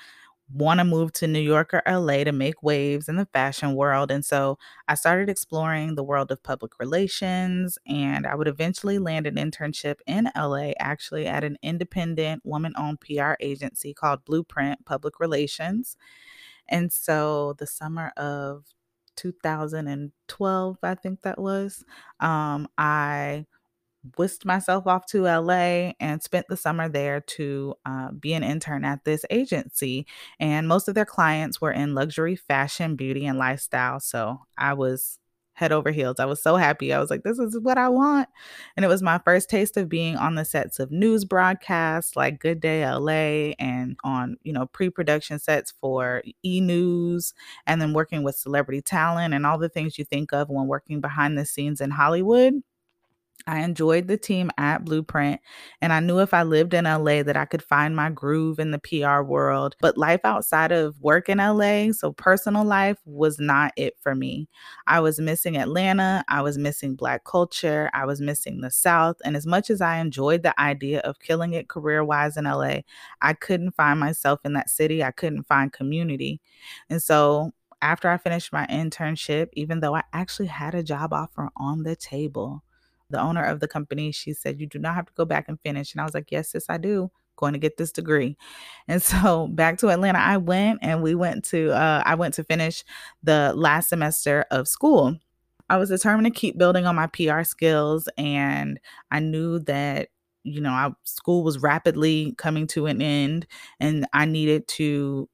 want 0.53 0.79
to 0.79 0.83
move 0.83 1.11
to 1.13 1.27
New 1.27 1.39
York 1.39 1.73
or 1.73 1.81
LA 1.87 2.23
to 2.23 2.31
make 2.31 2.61
waves 2.61 3.09
in 3.09 3.15
the 3.15 3.25
fashion 3.33 3.73
world. 3.75 4.11
And 4.11 4.23
so 4.23 4.57
I 4.87 4.93
started 4.95 5.29
exploring 5.29 5.95
the 5.95 6.03
world 6.03 6.31
of 6.31 6.43
public 6.43 6.79
relations, 6.79 7.77
and 7.87 8.27
I 8.27 8.35
would 8.35 8.47
eventually 8.47 8.99
land 8.99 9.25
an 9.27 9.35
internship 9.35 9.95
in 10.05 10.29
LA, 10.35 10.71
actually 10.79 11.25
at 11.25 11.43
an 11.43 11.57
independent 11.63 12.45
woman 12.45 12.73
owned 12.77 13.01
PR 13.01 13.33
agency 13.39 13.93
called 13.93 14.23
Blueprint 14.25 14.85
Public 14.85 15.19
Relations. 15.19 15.97
And 16.67 16.91
so 16.91 17.53
the 17.57 17.67
summer 17.67 18.11
of 18.17 18.65
2012, 19.15 20.77
I 20.83 20.95
think 20.95 21.21
that 21.21 21.39
was, 21.39 21.83
um, 22.19 22.67
I 22.77 23.45
whisked 24.17 24.45
myself 24.45 24.87
off 24.87 25.05
to 25.07 25.23
LA 25.23 25.93
and 25.99 26.21
spent 26.21 26.47
the 26.47 26.57
summer 26.57 26.89
there 26.89 27.21
to 27.21 27.75
uh, 27.85 28.11
be 28.11 28.33
an 28.33 28.43
intern 28.43 28.85
at 28.85 29.03
this 29.05 29.25
agency. 29.29 30.05
And 30.39 30.67
most 30.67 30.87
of 30.87 30.95
their 30.95 31.05
clients 31.05 31.61
were 31.61 31.71
in 31.71 31.95
luxury 31.95 32.35
fashion, 32.35 32.95
beauty, 32.95 33.25
and 33.25 33.37
lifestyle. 33.37 33.99
So 33.99 34.41
I 34.57 34.73
was 34.73 35.19
head 35.55 35.71
over 35.71 35.89
heels. 35.89 36.19
I 36.19 36.25
was 36.25 36.43
so 36.43 36.57
happy. 36.57 36.93
I 36.93 36.99
was 36.99 37.09
like, 37.09 37.23
this 37.23 37.39
is 37.39 37.57
what 37.61 37.77
I 37.77 37.87
want. 37.87 38.27
And 38.75 38.83
it 38.83 38.89
was 38.89 39.01
my 39.01 39.19
first 39.23 39.49
taste 39.49 39.77
of 39.77 39.87
being 39.87 40.17
on 40.17 40.35
the 40.35 40.43
sets 40.43 40.79
of 40.79 40.91
news 40.91 41.23
broadcasts 41.23 42.15
like 42.15 42.39
Good 42.39 42.59
Day 42.59 42.85
LA 42.85 43.53
and 43.57 43.97
on, 44.03 44.35
you 44.43 44.51
know, 44.51 44.65
pre 44.67 44.89
production 44.89 45.39
sets 45.39 45.73
for 45.79 46.23
e 46.43 46.59
news 46.59 47.33
and 47.65 47.81
then 47.81 47.93
working 47.93 48.21
with 48.21 48.35
celebrity 48.35 48.81
talent 48.81 49.33
and 49.33 49.45
all 49.45 49.57
the 49.57 49.69
things 49.69 49.97
you 49.97 50.03
think 50.03 50.33
of 50.33 50.49
when 50.49 50.67
working 50.67 50.99
behind 50.99 51.37
the 51.37 51.45
scenes 51.45 51.79
in 51.79 51.91
Hollywood 51.91 52.61
I 53.47 53.59
enjoyed 53.59 54.07
the 54.07 54.17
team 54.17 54.49
at 54.57 54.85
Blueprint, 54.85 55.39
and 55.79 55.93
I 55.93 55.99
knew 55.99 56.19
if 56.19 56.33
I 56.33 56.41
lived 56.41 56.73
in 56.73 56.85
LA 56.85 57.21
that 57.21 57.37
I 57.37 57.45
could 57.45 57.61
find 57.61 57.95
my 57.95 58.09
groove 58.09 58.57
in 58.57 58.71
the 58.71 58.79
PR 58.79 59.21
world. 59.21 59.75
But 59.81 59.99
life 59.99 60.21
outside 60.23 60.71
of 60.71 60.99
work 60.99 61.29
in 61.29 61.37
LA, 61.37 61.91
so 61.91 62.11
personal 62.11 62.63
life, 62.63 62.97
was 63.05 63.39
not 63.39 63.71
it 63.77 63.97
for 64.01 64.15
me. 64.15 64.49
I 64.87 64.99
was 64.99 65.19
missing 65.19 65.57
Atlanta, 65.57 66.25
I 66.27 66.41
was 66.41 66.57
missing 66.57 66.95
Black 66.95 67.23
culture, 67.23 67.91
I 67.93 68.05
was 68.05 68.19
missing 68.19 68.61
the 68.61 68.71
South. 68.71 69.17
And 69.23 69.35
as 69.37 69.45
much 69.45 69.69
as 69.69 69.79
I 69.79 69.97
enjoyed 69.97 70.41
the 70.41 70.59
idea 70.59 71.01
of 71.01 71.19
killing 71.19 71.53
it 71.53 71.69
career 71.69 72.03
wise 72.03 72.37
in 72.37 72.45
LA, 72.45 72.79
I 73.21 73.33
couldn't 73.33 73.75
find 73.75 73.99
myself 73.99 74.39
in 74.43 74.53
that 74.53 74.71
city, 74.71 75.03
I 75.03 75.11
couldn't 75.11 75.47
find 75.47 75.71
community. 75.71 76.41
And 76.89 77.01
so 77.01 77.51
after 77.81 78.09
I 78.09 78.17
finished 78.17 78.51
my 78.51 78.65
internship, 78.67 79.49
even 79.53 79.81
though 79.81 79.95
I 79.95 80.03
actually 80.13 80.47
had 80.47 80.73
a 80.73 80.81
job 80.81 81.13
offer 81.13 81.49
on 81.55 81.83
the 81.83 81.95
table, 81.95 82.63
the 83.15 83.21
owner 83.21 83.43
of 83.43 83.61
the 83.61 83.67
company, 83.67 84.11
she 84.11 84.33
said, 84.33 84.59
You 84.59 84.67
do 84.67 84.77
not 84.77 84.95
have 84.95 85.05
to 85.05 85.13
go 85.13 85.25
back 85.25 85.45
and 85.47 85.59
finish. 85.61 85.93
And 85.93 86.01
I 86.01 86.03
was 86.03 86.13
like, 86.13 86.31
Yes, 86.31 86.51
yes, 86.53 86.65
I 86.69 86.77
do. 86.77 87.09
Going 87.37 87.53
to 87.53 87.59
get 87.59 87.77
this 87.77 87.91
degree. 87.91 88.37
And 88.87 89.01
so 89.01 89.47
back 89.51 89.77
to 89.79 89.89
Atlanta, 89.89 90.19
I 90.19 90.37
went 90.37 90.79
and 90.81 91.01
we 91.01 91.15
went 91.15 91.45
to, 91.45 91.71
uh, 91.71 92.03
I 92.05 92.15
went 92.15 92.33
to 92.35 92.43
finish 92.43 92.83
the 93.23 93.53
last 93.55 93.89
semester 93.89 94.45
of 94.51 94.67
school. 94.67 95.17
I 95.69 95.77
was 95.77 95.89
determined 95.89 96.33
to 96.33 96.39
keep 96.39 96.57
building 96.57 96.85
on 96.85 96.95
my 96.95 97.07
PR 97.07 97.43
skills. 97.43 98.07
And 98.17 98.79
I 99.09 99.19
knew 99.19 99.59
that, 99.59 100.09
you 100.43 100.61
know, 100.61 100.71
I, 100.71 100.91
school 101.03 101.43
was 101.43 101.59
rapidly 101.59 102.35
coming 102.37 102.67
to 102.67 102.85
an 102.85 103.01
end 103.01 103.47
and 103.79 104.05
I 104.13 104.25
needed 104.25 104.67
to 104.69 105.27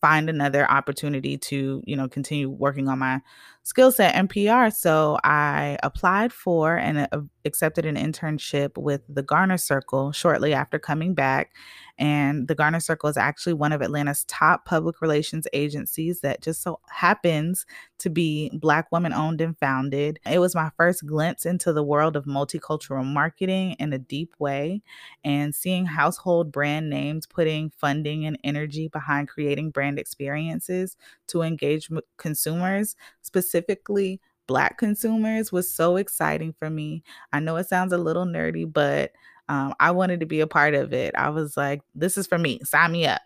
find 0.00 0.28
another 0.28 0.70
opportunity 0.70 1.36
to, 1.36 1.82
you 1.86 1.96
know, 1.96 2.08
continue 2.08 2.48
working 2.50 2.88
on 2.88 2.98
my 2.98 3.20
skill 3.68 3.92
set 3.92 4.14
and 4.14 4.30
PR. 4.30 4.70
So 4.70 5.18
I 5.22 5.78
applied 5.82 6.32
for 6.32 6.76
and 6.76 7.06
uh, 7.12 7.20
accepted 7.48 7.84
an 7.84 7.96
internship 7.96 8.78
with 8.78 9.00
the 9.08 9.24
Garner 9.24 9.58
Circle 9.58 10.12
shortly 10.12 10.54
after 10.54 10.78
coming 10.78 11.14
back. 11.14 11.52
And 11.98 12.46
the 12.46 12.54
Garner 12.54 12.78
Circle 12.78 13.08
is 13.08 13.16
actually 13.16 13.54
one 13.54 13.72
of 13.72 13.82
Atlanta's 13.82 14.24
top 14.26 14.64
public 14.64 15.00
relations 15.02 15.48
agencies 15.52 16.20
that 16.20 16.40
just 16.40 16.62
so 16.62 16.78
happens 16.90 17.66
to 17.98 18.08
be 18.08 18.50
Black 18.54 18.92
woman 18.92 19.12
owned 19.12 19.40
and 19.40 19.58
founded. 19.58 20.20
It 20.24 20.38
was 20.38 20.54
my 20.54 20.70
first 20.76 21.04
glimpse 21.04 21.44
into 21.44 21.72
the 21.72 21.82
world 21.82 22.14
of 22.14 22.24
multicultural 22.24 23.04
marketing 23.04 23.72
in 23.80 23.92
a 23.92 23.98
deep 23.98 24.34
way. 24.38 24.82
And 25.24 25.52
seeing 25.52 25.86
household 25.86 26.52
brand 26.52 26.88
names 26.88 27.26
putting 27.26 27.70
funding 27.70 28.24
and 28.26 28.38
energy 28.44 28.86
behind 28.86 29.26
creating 29.26 29.70
brand 29.70 29.98
experiences 29.98 30.96
to 31.28 31.42
engage 31.42 31.90
consumers, 32.16 32.94
specifically 33.22 34.20
Black 34.48 34.78
consumers, 34.78 35.52
was 35.52 35.72
so 35.72 35.96
exciting 35.96 36.54
for 36.58 36.70
me. 36.70 37.04
I 37.32 37.40
know 37.40 37.56
it 37.56 37.68
sounds 37.68 37.92
a 37.92 37.98
little 37.98 38.26
nerdy, 38.26 38.70
but 38.72 39.12
um, 39.48 39.74
I 39.80 39.92
wanted 39.92 40.20
to 40.20 40.26
be 40.26 40.40
a 40.40 40.48
part 40.48 40.74
of 40.74 40.92
it. 40.92 41.14
I 41.16 41.30
was 41.30 41.56
like, 41.56 41.82
this 41.94 42.18
is 42.18 42.26
for 42.26 42.38
me, 42.38 42.60
sign 42.64 42.92
me 42.92 43.06
up. 43.06 43.22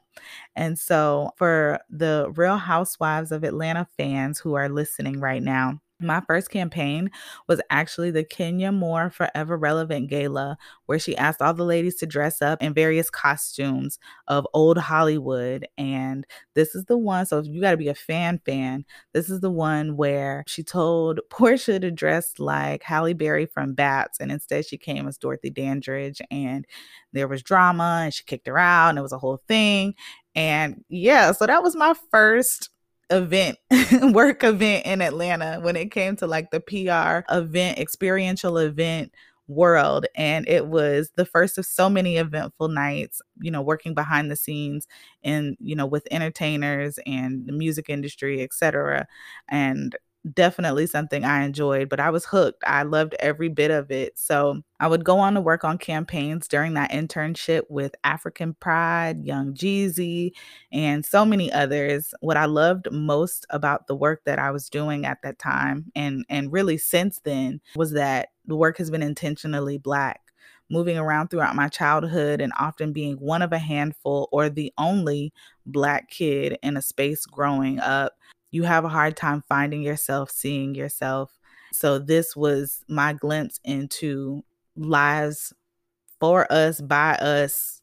And 0.56 0.78
so, 0.78 1.32
for 1.36 1.80
the 1.90 2.30
Real 2.36 2.58
Housewives 2.58 3.32
of 3.32 3.44
Atlanta 3.44 3.88
fans 3.96 4.38
who 4.38 4.54
are 4.54 4.68
listening 4.68 5.20
right 5.20 5.42
now, 5.42 5.80
my 6.02 6.20
first 6.26 6.50
campaign 6.50 7.10
was 7.48 7.60
actually 7.70 8.10
the 8.10 8.24
Kenya 8.24 8.72
Moore 8.72 9.10
Forever 9.10 9.56
Relevant 9.56 10.08
Gala, 10.08 10.56
where 10.86 10.98
she 10.98 11.16
asked 11.16 11.40
all 11.40 11.54
the 11.54 11.64
ladies 11.64 11.96
to 11.96 12.06
dress 12.06 12.42
up 12.42 12.62
in 12.62 12.74
various 12.74 13.10
costumes 13.10 13.98
of 14.28 14.46
old 14.54 14.78
Hollywood. 14.78 15.66
And 15.78 16.26
this 16.54 16.74
is 16.74 16.84
the 16.86 16.98
one, 16.98 17.26
so 17.26 17.38
if 17.38 17.46
you 17.46 17.60
got 17.60 17.72
to 17.72 17.76
be 17.76 17.88
a 17.88 17.94
fan 17.94 18.40
fan, 18.44 18.84
this 19.12 19.30
is 19.30 19.40
the 19.40 19.50
one 19.50 19.96
where 19.96 20.44
she 20.46 20.62
told 20.62 21.20
Porsha 21.30 21.80
to 21.80 21.90
dress 21.90 22.38
like 22.38 22.82
Halle 22.82 23.14
Berry 23.14 23.46
from 23.46 23.74
B.A.P.S., 23.74 24.18
and 24.20 24.32
instead 24.32 24.66
she 24.66 24.78
came 24.78 25.06
as 25.08 25.18
Dorothy 25.18 25.50
Dandridge. 25.50 26.20
And 26.30 26.66
there 27.12 27.28
was 27.28 27.42
drama, 27.42 28.02
and 28.04 28.14
she 28.14 28.24
kicked 28.24 28.46
her 28.46 28.58
out, 28.58 28.90
and 28.90 28.98
it 28.98 29.02
was 29.02 29.12
a 29.12 29.18
whole 29.18 29.40
thing. 29.48 29.94
And 30.34 30.84
yeah, 30.88 31.32
so 31.32 31.46
that 31.46 31.62
was 31.62 31.76
my 31.76 31.94
first 32.10 32.70
event, 33.10 33.58
work 34.12 34.44
event 34.44 34.86
in 34.86 35.02
Atlanta 35.02 35.60
when 35.60 35.76
it 35.76 35.90
came 35.90 36.16
to 36.16 36.26
like 36.26 36.50
the 36.50 36.60
PR 36.60 37.32
event, 37.34 37.78
experiential 37.78 38.58
event 38.58 39.12
world 39.48 40.06
and 40.14 40.48
it 40.48 40.68
was 40.68 41.10
the 41.16 41.24
first 41.24 41.58
of 41.58 41.66
so 41.66 41.90
many 41.90 42.16
eventful 42.16 42.68
nights 42.68 43.20
you 43.40 43.50
know 43.50 43.60
working 43.60 43.92
behind 43.92 44.30
the 44.30 44.36
scenes 44.36 44.86
and 45.24 45.56
you 45.60 45.74
know 45.74 45.84
with 45.84 46.06
entertainers 46.10 46.98
and 47.06 47.46
the 47.46 47.52
music 47.52 47.86
industry 47.88 48.40
etc 48.40 49.06
and 49.48 49.96
definitely 50.34 50.86
something 50.86 51.24
I 51.24 51.44
enjoyed, 51.44 51.88
but 51.88 52.00
I 52.00 52.10
was 52.10 52.24
hooked. 52.24 52.62
I 52.66 52.82
loved 52.84 53.14
every 53.18 53.48
bit 53.48 53.70
of 53.70 53.90
it. 53.90 54.18
So 54.18 54.62
I 54.80 54.86
would 54.86 55.04
go 55.04 55.18
on 55.18 55.34
to 55.34 55.40
work 55.40 55.64
on 55.64 55.78
campaigns 55.78 56.46
during 56.46 56.74
that 56.74 56.92
internship 56.92 57.62
with 57.68 57.94
African 58.04 58.54
Pride, 58.54 59.24
Young 59.24 59.54
Jeezy, 59.54 60.32
and 60.70 61.04
so 61.04 61.24
many 61.24 61.52
others. 61.52 62.14
What 62.20 62.36
I 62.36 62.44
loved 62.44 62.90
most 62.92 63.46
about 63.50 63.86
the 63.86 63.96
work 63.96 64.22
that 64.24 64.38
I 64.38 64.50
was 64.50 64.68
doing 64.68 65.04
at 65.04 65.22
that 65.22 65.38
time 65.38 65.90
and 65.94 66.24
and 66.28 66.52
really 66.52 66.78
since 66.78 67.20
then 67.20 67.60
was 67.74 67.92
that 67.92 68.28
the 68.46 68.56
work 68.56 68.78
has 68.78 68.90
been 68.90 69.02
intentionally 69.02 69.78
black 69.78 70.20
moving 70.70 70.96
around 70.96 71.28
throughout 71.28 71.54
my 71.54 71.68
childhood 71.68 72.40
and 72.40 72.52
often 72.58 72.92
being 72.92 73.16
one 73.16 73.42
of 73.42 73.52
a 73.52 73.58
handful 73.58 74.28
or 74.32 74.48
the 74.48 74.72
only 74.78 75.32
Black 75.66 76.08
kid 76.08 76.56
in 76.62 76.76
a 76.76 76.82
space 76.82 77.26
growing 77.26 77.78
up 77.78 78.14
you 78.52 78.62
have 78.62 78.84
a 78.84 78.88
hard 78.88 79.16
time 79.16 79.42
finding 79.48 79.82
yourself, 79.82 80.30
seeing 80.30 80.74
yourself. 80.76 81.32
So 81.72 81.98
this 81.98 82.36
was 82.36 82.84
my 82.88 83.14
glimpse 83.14 83.58
into 83.64 84.44
lives 84.76 85.52
for 86.20 86.50
us, 86.52 86.80
by 86.80 87.14
us. 87.14 87.80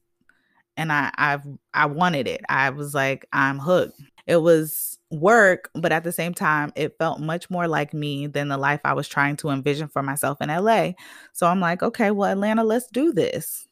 And 0.77 0.93
I 0.93 1.11
I've 1.17 1.45
I 1.73 1.87
wanted 1.87 2.27
it. 2.27 2.41
I 2.47 2.69
was 2.69 2.93
like, 2.93 3.25
I'm 3.33 3.59
hooked. 3.59 3.99
It 4.27 4.37
was 4.37 4.99
work, 5.11 5.71
but 5.73 5.91
at 5.91 6.03
the 6.03 6.11
same 6.11 6.35
time, 6.35 6.71
it 6.75 6.97
felt 6.99 7.19
much 7.19 7.49
more 7.49 7.67
like 7.67 7.93
me 7.93 8.27
than 8.27 8.47
the 8.47 8.57
life 8.57 8.79
I 8.85 8.93
was 8.93 9.07
trying 9.07 9.35
to 9.37 9.49
envision 9.49 9.87
for 9.87 10.03
myself 10.03 10.39
in 10.39 10.49
LA. 10.49 10.91
So 11.33 11.47
I'm 11.47 11.59
like, 11.59 11.81
okay, 11.81 12.11
well, 12.11 12.31
Atlanta, 12.31 12.63
let's 12.63 12.87
do 12.87 13.11
this. 13.11 13.67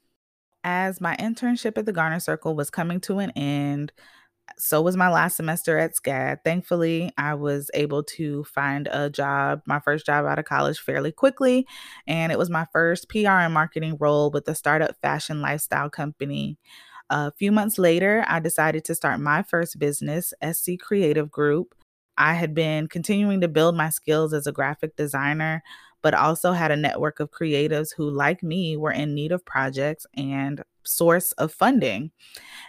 As 0.63 0.99
my 0.99 1.15
internship 1.17 1.77
at 1.77 1.85
the 1.85 1.93
Garner 1.93 2.19
Circle 2.19 2.55
was 2.55 2.71
coming 2.71 2.99
to 3.01 3.19
an 3.19 3.29
end, 3.31 3.93
so 4.57 4.81
was 4.81 4.97
my 4.97 5.09
last 5.09 5.37
semester 5.37 5.77
at 5.77 5.95
SCAD. 5.95 6.39
Thankfully, 6.43 7.11
I 7.17 7.33
was 7.35 7.69
able 7.73 8.03
to 8.03 8.43
find 8.45 8.87
a 8.91 9.09
job, 9.09 9.61
my 9.65 9.79
first 9.79 10.05
job 10.05 10.25
out 10.25 10.39
of 10.39 10.45
college, 10.45 10.79
fairly 10.79 11.11
quickly. 11.11 11.67
And 12.07 12.31
it 12.31 12.37
was 12.37 12.49
my 12.49 12.65
first 12.71 13.09
PR 13.09 13.27
and 13.27 13.53
marketing 13.53 13.97
role 13.99 14.31
with 14.31 14.47
a 14.47 14.55
startup 14.55 14.95
fashion 15.01 15.41
lifestyle 15.41 15.89
company. 15.89 16.57
A 17.09 17.31
few 17.31 17.51
months 17.51 17.77
later, 17.77 18.25
I 18.27 18.39
decided 18.39 18.83
to 18.85 18.95
start 18.95 19.19
my 19.19 19.43
first 19.43 19.79
business, 19.79 20.33
SC 20.43 20.71
Creative 20.79 21.29
Group. 21.29 21.73
I 22.17 22.33
had 22.33 22.53
been 22.53 22.87
continuing 22.87 23.41
to 23.41 23.47
build 23.47 23.75
my 23.75 23.89
skills 23.89 24.33
as 24.33 24.47
a 24.47 24.51
graphic 24.51 24.95
designer, 24.95 25.63
but 26.01 26.13
also 26.13 26.51
had 26.51 26.71
a 26.71 26.75
network 26.75 27.19
of 27.19 27.31
creatives 27.31 27.89
who, 27.95 28.09
like 28.09 28.43
me, 28.43 28.75
were 28.75 28.91
in 28.91 29.13
need 29.13 29.31
of 29.31 29.45
projects 29.45 30.05
and 30.15 30.63
source 30.87 31.31
of 31.33 31.53
funding. 31.53 32.11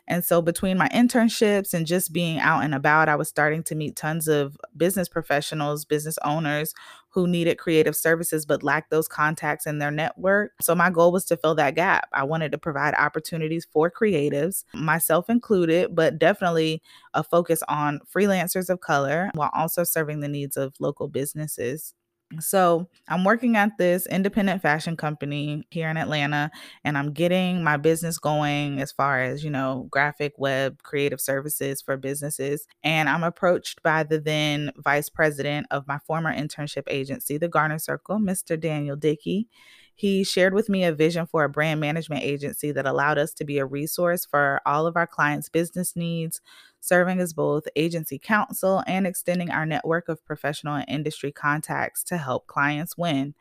And 0.07 0.25
so, 0.25 0.41
between 0.41 0.79
my 0.79 0.89
internships 0.89 1.75
and 1.75 1.87
just 1.87 2.13
being 2.13 2.39
out 2.39 2.65
and 2.65 2.75
about, 2.75 3.09
I 3.09 3.17
was 3.17 3.29
starting 3.29 3.63
to 3.65 3.75
meet 3.75 3.97
tons 3.97 4.29
of 4.29 4.57
business 4.77 5.09
professionals, 5.09 5.85
business 5.85 6.19
owners 6.25 6.73
who 7.11 7.27
needed 7.27 7.59
creative 7.59 7.97
services 7.97 8.47
but 8.47 8.63
lacked 8.63 8.91
those 8.91 9.09
contacts 9.09 9.67
in 9.67 9.79
their 9.79 9.91
network. 9.91 10.53
So, 10.61 10.75
my 10.75 10.91
goal 10.91 11.13
was 11.13 11.25
to 11.27 11.37
fill 11.37 11.55
that 11.57 11.75
gap. 11.75 12.09
I 12.13 12.25
wanted 12.25 12.53
to 12.53 12.59
provide 12.59 12.95
opportunities 12.95 13.67
for 13.71 13.91
creatives, 13.91 14.65
myself 14.75 15.29
included, 15.29 15.95
but 15.95 16.19
definitely 16.19 16.83
a 17.15 17.23
focus 17.23 17.63
on 17.69 18.01
freelancers 18.15 18.71
of 18.71 18.81
color 18.81 19.31
while 19.35 19.51
also 19.55 19.85
serving 19.85 20.21
the 20.21 20.29
needs 20.29 20.57
of 20.57 20.75
local 20.81 21.09
businesses. 21.09 21.95
So 22.41 22.89
I'm 23.09 23.25
working 23.25 23.57
at 23.57 23.79
this 23.79 24.07
independent 24.07 24.61
fashion 24.61 24.99
company 24.99 25.67
here 25.71 25.89
in 25.89 25.97
Atlanta, 25.97 26.51
and 26.85 26.99
I'm 26.99 27.15
getting 27.15 27.65
my 27.65 27.79
business 27.79 28.19
going 28.19 28.81
as 28.83 28.93
far 28.93 29.23
as, 29.23 29.43
you 29.43 29.49
know, 29.51 29.89
graphic, 29.91 30.35
web, 30.37 30.83
creative 30.83 31.23
services 31.23 31.81
for 31.81 31.97
businesses. 31.97 32.67
And 32.85 33.09
I'm 33.09 33.25
approached 33.25 33.83
by 33.83 34.03
the 34.03 34.21
then 34.21 34.73
vice 34.77 35.09
president 35.09 35.69
of 35.71 35.89
my 35.89 35.99
former 36.07 36.33
internship 36.33 36.85
agency, 36.89 37.39
the 37.39 37.49
Garner 37.49 37.79
Circle, 37.79 38.19
Mr. 38.19 38.61
Daniel 38.61 38.97
Dickey. 38.97 39.49
He 39.95 40.23
shared 40.23 40.55
with 40.55 40.69
me 40.69 40.85
a 40.85 40.93
vision 40.93 41.27
for 41.27 41.43
a 41.43 41.49
brand 41.49 41.81
management 41.81 42.23
agency 42.23 42.71
that 42.71 42.87
allowed 42.87 43.19
us 43.19 43.33
to 43.35 43.45
be 43.45 43.59
a 43.59 43.67
resource 43.67 44.25
for 44.25 44.61
all 44.65 44.87
of 44.87 44.97
our 44.97 45.09
clients' 45.09 45.49
business 45.49 45.97
needs, 45.97 46.41
serving 46.81 47.21
as 47.21 47.33
both 47.33 47.69
agency 47.77 48.19
counsel 48.19 48.83
and 48.87 49.07
extending 49.07 49.51
our 49.51 49.67
network 49.67 50.09
of 50.09 50.25
professional 50.25 50.75
and 50.75 50.89
industry 50.89 51.33
contacts 51.33 52.03
to 52.05 52.17
help 52.17 52.47
clients 52.47 52.97
win. 52.97 53.35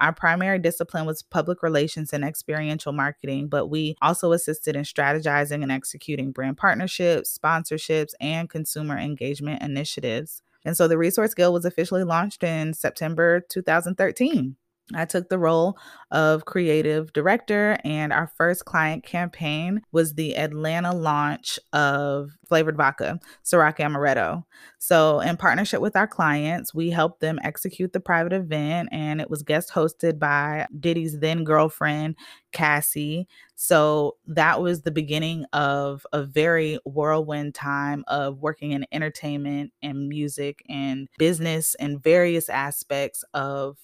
Our 0.00 0.14
primary 0.14 0.58
discipline 0.58 1.04
was 1.04 1.22
public 1.22 1.62
relations 1.62 2.14
and 2.14 2.24
experiential 2.24 2.92
marketing, 2.92 3.48
but 3.48 3.66
we 3.66 3.96
also 4.00 4.32
assisted 4.32 4.74
in 4.74 4.82
strategizing 4.82 5.62
and 5.62 5.70
executing 5.70 6.32
brand 6.32 6.56
partnerships, 6.56 7.38
sponsorships, 7.38 8.12
and 8.18 8.48
consumer 8.48 8.96
engagement 8.96 9.62
initiatives. 9.62 10.40
And 10.64 10.76
so 10.76 10.88
the 10.88 10.98
Resource 10.98 11.34
Guild 11.34 11.52
was 11.52 11.66
officially 11.66 12.04
launched 12.04 12.42
in 12.42 12.72
September 12.72 13.40
2013. 13.40 14.56
I 14.94 15.04
took 15.04 15.28
the 15.28 15.38
role 15.38 15.78
of 16.10 16.44
creative 16.44 17.12
director, 17.12 17.78
and 17.84 18.12
our 18.12 18.26
first 18.36 18.64
client 18.64 19.04
campaign 19.04 19.82
was 19.92 20.14
the 20.14 20.36
Atlanta 20.36 20.94
launch 20.94 21.58
of 21.72 22.30
flavored 22.48 22.76
vodka, 22.76 23.20
Ciroc 23.44 23.78
Amaretto. 23.78 24.44
So, 24.78 25.20
in 25.20 25.36
partnership 25.36 25.80
with 25.80 25.94
our 25.94 26.08
clients, 26.08 26.74
we 26.74 26.90
helped 26.90 27.20
them 27.20 27.38
execute 27.44 27.92
the 27.92 28.00
private 28.00 28.32
event, 28.32 28.88
and 28.90 29.20
it 29.20 29.30
was 29.30 29.42
guest 29.42 29.70
hosted 29.70 30.18
by 30.18 30.66
Diddy's 30.78 31.20
then 31.20 31.44
girlfriend, 31.44 32.16
Cassie. 32.50 33.28
So, 33.54 34.16
that 34.26 34.60
was 34.60 34.82
the 34.82 34.90
beginning 34.90 35.44
of 35.52 36.04
a 36.12 36.24
very 36.24 36.78
whirlwind 36.84 37.54
time 37.54 38.04
of 38.08 38.38
working 38.38 38.72
in 38.72 38.86
entertainment 38.90 39.72
and 39.82 40.08
music 40.08 40.62
and 40.68 41.08
business 41.18 41.76
and 41.76 42.02
various 42.02 42.48
aspects 42.48 43.24
of 43.32 43.76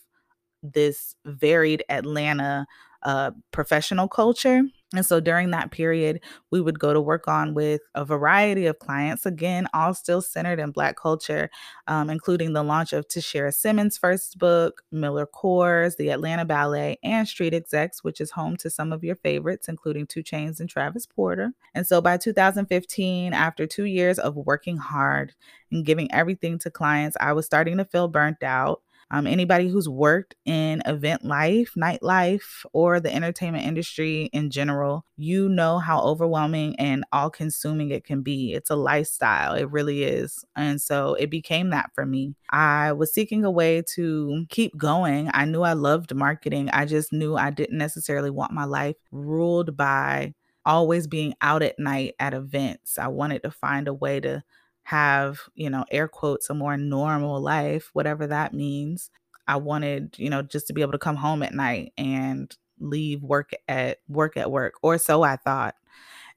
this 0.73 1.15
varied 1.25 1.85
Atlanta 1.89 2.67
uh, 3.07 3.31
professional 3.53 4.09
culture. 4.09 4.63
And 4.95 5.05
so 5.05 5.21
during 5.21 5.51
that 5.51 5.71
period, 5.71 6.21
we 6.51 6.61
would 6.61 6.79
go 6.79 6.93
to 6.93 7.01
work 7.01 7.29
on 7.29 7.55
with 7.55 7.81
a 7.95 8.05
variety 8.05 8.67
of 8.67 8.79
clients, 8.79 9.27
again, 9.27 9.69
all 9.75 9.95
still 9.95 10.23
centered 10.23 10.59
in 10.59 10.71
Black 10.71 10.97
culture, 10.97 11.51
um, 11.87 12.09
including 12.09 12.53
the 12.53 12.63
launch 12.63 12.93
of 12.93 13.07
Tashera 13.07 13.53
Simmons' 13.53 13.99
first 13.99 14.39
book, 14.39 14.83
Miller 14.91 15.27
Coors, 15.27 15.97
the 15.97 16.11
Atlanta 16.11 16.45
Ballet, 16.45 16.99
and 17.03 17.27
Street 17.27 17.55
Execs, 17.55 18.05
which 18.05 18.21
is 18.21 18.31
home 18.31 18.57
to 18.59 18.71
some 18.71 18.93
of 18.93 19.05
your 19.05 19.17
favorites, 19.17 19.69
including 19.69 20.07
2 20.07 20.23
Chainz 20.23 20.61
and 20.61 20.69
Travis 20.69 21.07
Porter. 21.07 21.53
And 21.75 21.87
so 21.87 22.01
by 22.01 22.17
2015, 22.17 23.35
after 23.35 23.67
two 23.67 23.85
years 23.85 24.19
of 24.19 24.37
working 24.37 24.79
hard 24.79 25.35
and 25.71 25.85
giving 25.85 26.13
everything 26.13 26.59
to 26.61 26.71
clients, 26.71 27.17
I 27.21 27.33
was 27.33 27.47
starting 27.47 27.77
to 27.79 27.85
feel 27.85 28.09
burnt 28.09 28.43
out. 28.43 28.83
Um, 29.11 29.27
anybody 29.27 29.69
who's 29.69 29.89
worked 29.89 30.35
in 30.45 30.83
event 30.85 31.25
life, 31.25 31.73
nightlife, 31.77 32.65
or 32.73 32.99
the 32.99 33.15
entertainment 33.15 33.65
industry 33.65 34.29
in 34.33 34.51
general, 34.51 35.05
you 35.17 35.49
know 35.49 35.79
how 35.79 36.01
overwhelming 36.01 36.75
and 36.79 37.05
all 37.13 37.31
consuming 37.31 37.91
it 37.91 38.05
can 38.05 38.23
be. 38.23 38.53
It's 38.53 38.71
a 38.71 38.77
lifestyle, 38.77 39.55
it 39.55 39.71
really 39.71 40.03
is. 40.03 40.45
And 40.57 40.81
so 40.81 41.15
it 41.15 41.31
became 41.31 41.71
that 41.71 41.91
for 41.95 42.05
me. 42.05 42.35
I 42.51 42.93
was 42.93 43.13
seeking 43.13 43.45
a 43.45 43.51
way 43.51 43.83
to 43.95 44.45
keep 44.49 44.77
going. 44.77 45.31
I 45.33 45.45
knew 45.45 45.63
I 45.63 45.75
loved 45.75 46.15
marketing, 46.15 46.71
I 46.71 46.85
just 46.85 47.13
knew 47.13 47.37
I 47.37 47.51
didn't 47.51 47.79
necessarily 47.79 48.31
want 48.31 48.53
my 48.53 48.65
life 48.65 48.97
ruled 49.13 49.77
by 49.77 50.35
always 50.65 51.07
being 51.07 51.33
out 51.41 51.63
at 51.63 51.79
night 51.79 52.15
at 52.19 52.35
events. 52.35 52.99
I 52.99 53.07
wanted 53.07 53.45
to 53.45 53.51
find 53.53 53.87
a 53.87 53.95
way 53.95 54.19
to 54.21 54.43
have, 54.87 55.41
you 55.57 55.69
know, 55.69 55.85
air 55.91 56.07
quotes, 56.07 56.49
a 56.49 56.55
more 56.55 56.77
normal 56.77 57.41
life, 57.41 57.91
whatever 57.93 58.29
that 58.29 58.55
means. 58.55 59.11
I 59.49 59.57
wanted, 59.57 60.15
you 60.17 60.31
know, 60.31 60.43
just 60.43 60.69
to 60.69 60.73
be 60.73 60.81
able 60.81 60.93
to 60.93 60.99
come 60.99 61.17
home 61.17 61.43
at 61.43 61.55
night 61.55 61.93
and 61.99 62.57
leave 62.79 63.21
work 63.23 63.51
at 63.67 63.99
work 64.09 64.37
at 64.37 64.51
work, 64.53 64.75
or 64.83 64.97
so 64.99 65.25
I 65.25 65.37
thought. 65.37 65.75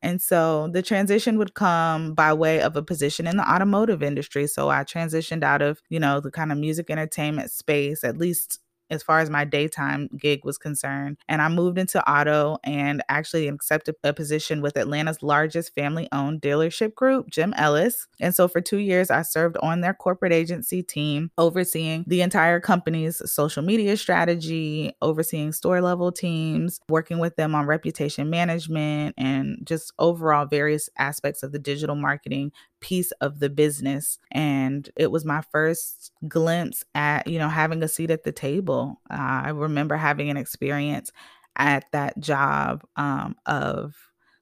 And 0.01 0.19
so 0.21 0.69
the 0.71 0.81
transition 0.81 1.37
would 1.37 1.53
come 1.53 2.15
by 2.15 2.33
way 2.33 2.61
of 2.61 2.75
a 2.75 2.81
position 2.81 3.27
in 3.27 3.37
the 3.37 3.47
automotive 3.51 4.01
industry. 4.01 4.47
So 4.47 4.69
I 4.69 4.83
transitioned 4.83 5.43
out 5.43 5.61
of, 5.61 5.81
you 5.89 5.99
know, 5.99 6.19
the 6.19 6.31
kind 6.31 6.51
of 6.51 6.57
music 6.57 6.89
entertainment 6.89 7.51
space, 7.51 8.03
at 8.03 8.17
least 8.17 8.59
as 8.89 9.03
far 9.03 9.19
as 9.19 9.29
my 9.29 9.45
daytime 9.45 10.09
gig 10.17 10.43
was 10.43 10.57
concerned. 10.57 11.17
And 11.27 11.41
I 11.41 11.47
moved 11.49 11.77
into 11.77 12.07
auto 12.09 12.57
and 12.63 13.01
actually 13.09 13.47
accepted 13.47 13.95
a 14.03 14.13
position 14.13 14.61
with 14.61 14.77
Atlanta's 14.77 15.21
largest 15.21 15.73
family 15.75 16.07
owned 16.11 16.41
dealership 16.41 16.95
group, 16.95 17.29
Jim 17.29 17.53
Ellis. 17.55 18.07
And 18.19 18.33
so 18.33 18.47
for 18.47 18.61
two 18.61 18.77
years, 18.77 19.11
I 19.11 19.21
served 19.21 19.57
on 19.61 19.81
their 19.81 19.93
corporate 19.93 20.33
agency 20.33 20.83
team, 20.83 21.31
overseeing 21.37 22.03
the 22.07 22.21
entire 22.21 22.59
company's 22.59 23.21
social 23.31 23.63
media 23.63 23.97
strategy, 23.97 24.95
overseeing 25.01 25.51
store 25.51 25.81
level 25.81 26.11
teams, 26.11 26.79
working 26.89 27.19
with 27.19 27.35
them 27.35 27.55
on 27.55 27.65
reputation 27.65 28.29
management, 28.29 29.15
and 29.17 29.59
just 29.63 29.93
overall 29.99 30.45
various 30.45 30.89
aspects 30.97 31.43
of 31.43 31.51
the 31.51 31.59
digital 31.59 31.95
marketing 31.95 32.51
piece 32.81 33.11
of 33.21 33.39
the 33.39 33.49
business 33.49 34.17
and 34.31 34.89
it 34.95 35.11
was 35.11 35.25
my 35.25 35.41
first 35.51 36.11
glimpse 36.27 36.83
at 36.95 37.27
you 37.27 37.37
know 37.37 37.49
having 37.49 37.83
a 37.83 37.87
seat 37.87 38.11
at 38.11 38.23
the 38.23 38.31
table. 38.31 39.01
Uh, 39.09 39.41
i 39.45 39.49
remember 39.49 39.95
having 39.95 40.29
an 40.29 40.37
experience 40.37 41.11
at 41.55 41.85
that 41.91 42.19
job 42.19 42.83
um, 42.95 43.35
of 43.45 43.95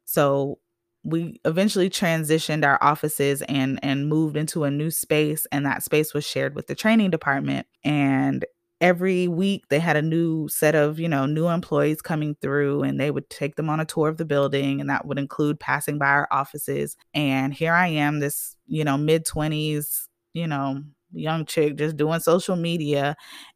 so 0.05 0.59
we 1.03 1.39
eventually 1.45 1.89
transitioned 1.89 2.65
our 2.65 2.77
offices 2.81 3.41
and 3.43 3.79
and 3.81 4.09
moved 4.09 4.35
into 4.35 4.65
a 4.65 4.71
new 4.71 4.91
space 4.91 5.47
and 5.51 5.65
that 5.65 5.83
space 5.83 6.13
was 6.13 6.25
shared 6.25 6.55
with 6.55 6.67
the 6.67 6.75
training 6.75 7.09
department 7.09 7.65
and 7.83 8.45
every 8.79 9.27
week 9.27 9.65
they 9.69 9.79
had 9.79 9.95
a 9.95 10.01
new 10.01 10.47
set 10.47 10.75
of 10.75 10.99
you 10.99 11.09
know 11.09 11.25
new 11.25 11.47
employees 11.47 12.01
coming 12.01 12.35
through 12.41 12.83
and 12.83 12.99
they 12.99 13.09
would 13.09 13.27
take 13.29 13.55
them 13.55 13.69
on 13.69 13.79
a 13.79 13.85
tour 13.85 14.07
of 14.07 14.17
the 14.17 14.25
building 14.25 14.79
and 14.79 14.89
that 14.89 15.05
would 15.05 15.17
include 15.17 15.59
passing 15.59 15.97
by 15.97 16.05
our 16.05 16.27
offices 16.31 16.95
and 17.13 17.53
here 17.53 17.73
i 17.73 17.87
am 17.87 18.19
this 18.19 18.55
you 18.67 18.83
know 18.83 18.97
mid 18.97 19.25
20s 19.25 20.07
you 20.33 20.45
know 20.45 20.81
young 21.11 21.45
chick 21.45 21.75
just 21.75 21.97
doing 21.97 22.19
social 22.19 22.55
media 22.55 23.15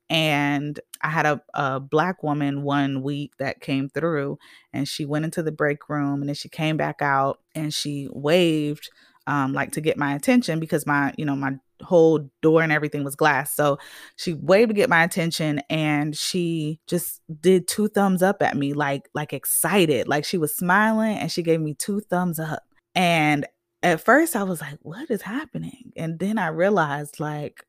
and 0.10 0.80
i 1.02 1.10
had 1.10 1.28
a, 1.28 1.40
a 1.54 1.80
black 1.80 2.24
woman 2.24 2.64
one 2.64 3.04
week 3.04 3.34
that 3.38 3.60
came 3.60 3.90
through 3.90 4.40
and 4.74 4.88
she 4.88 5.06
went 5.06 5.26
into 5.26 5.44
the 5.44 5.52
break 5.52 5.88
room 5.88 6.22
and 6.22 6.30
then 6.30 6.36
she 6.36 6.50
came 6.50 6.78
back 6.78 7.02
out 7.02 7.40
and 7.54 7.74
she 7.74 8.08
waved 8.12 8.90
um, 9.28 9.54
like 9.54 9.72
to 9.74 9.82
get 9.82 9.98
my 9.98 10.16
attention 10.16 10.60
because 10.60 10.88
my 10.88 11.14
you 11.16 11.26
know 11.26 11.36
my 11.36 11.54
whole 11.84 12.30
door 12.42 12.62
and 12.62 12.72
everything 12.72 13.04
was 13.04 13.16
glass. 13.16 13.56
So 13.56 13.78
she 14.16 14.34
waved 14.34 14.70
to 14.70 14.74
get 14.74 14.90
my 14.90 15.04
attention 15.04 15.62
and 15.70 16.16
she 16.16 16.80
just 16.88 17.22
did 17.40 17.68
two 17.68 17.88
thumbs 17.88 18.22
up 18.22 18.42
at 18.42 18.58
me 18.58 18.74
like 18.74 19.10
like 19.14 19.34
excited. 19.34 20.08
Like 20.08 20.26
she 20.26 20.38
was 20.38 20.56
smiling 20.56 21.18
and 21.18 21.32
she 21.32 21.44
gave 21.44 21.62
me 21.62 21.74
two 21.74 22.02
thumbs 22.02 22.40
up. 22.40 22.64
And 22.96 23.46
at 23.84 24.02
first 24.02 24.36
I 24.36 24.44
was 24.44 24.62
like, 24.62 24.78
what 24.82 25.10
is 25.10 25.22
happening? 25.22 25.92
And 25.96 26.20
then 26.20 26.38
I 26.38 26.48
realized 26.48 27.20
like, 27.20 27.66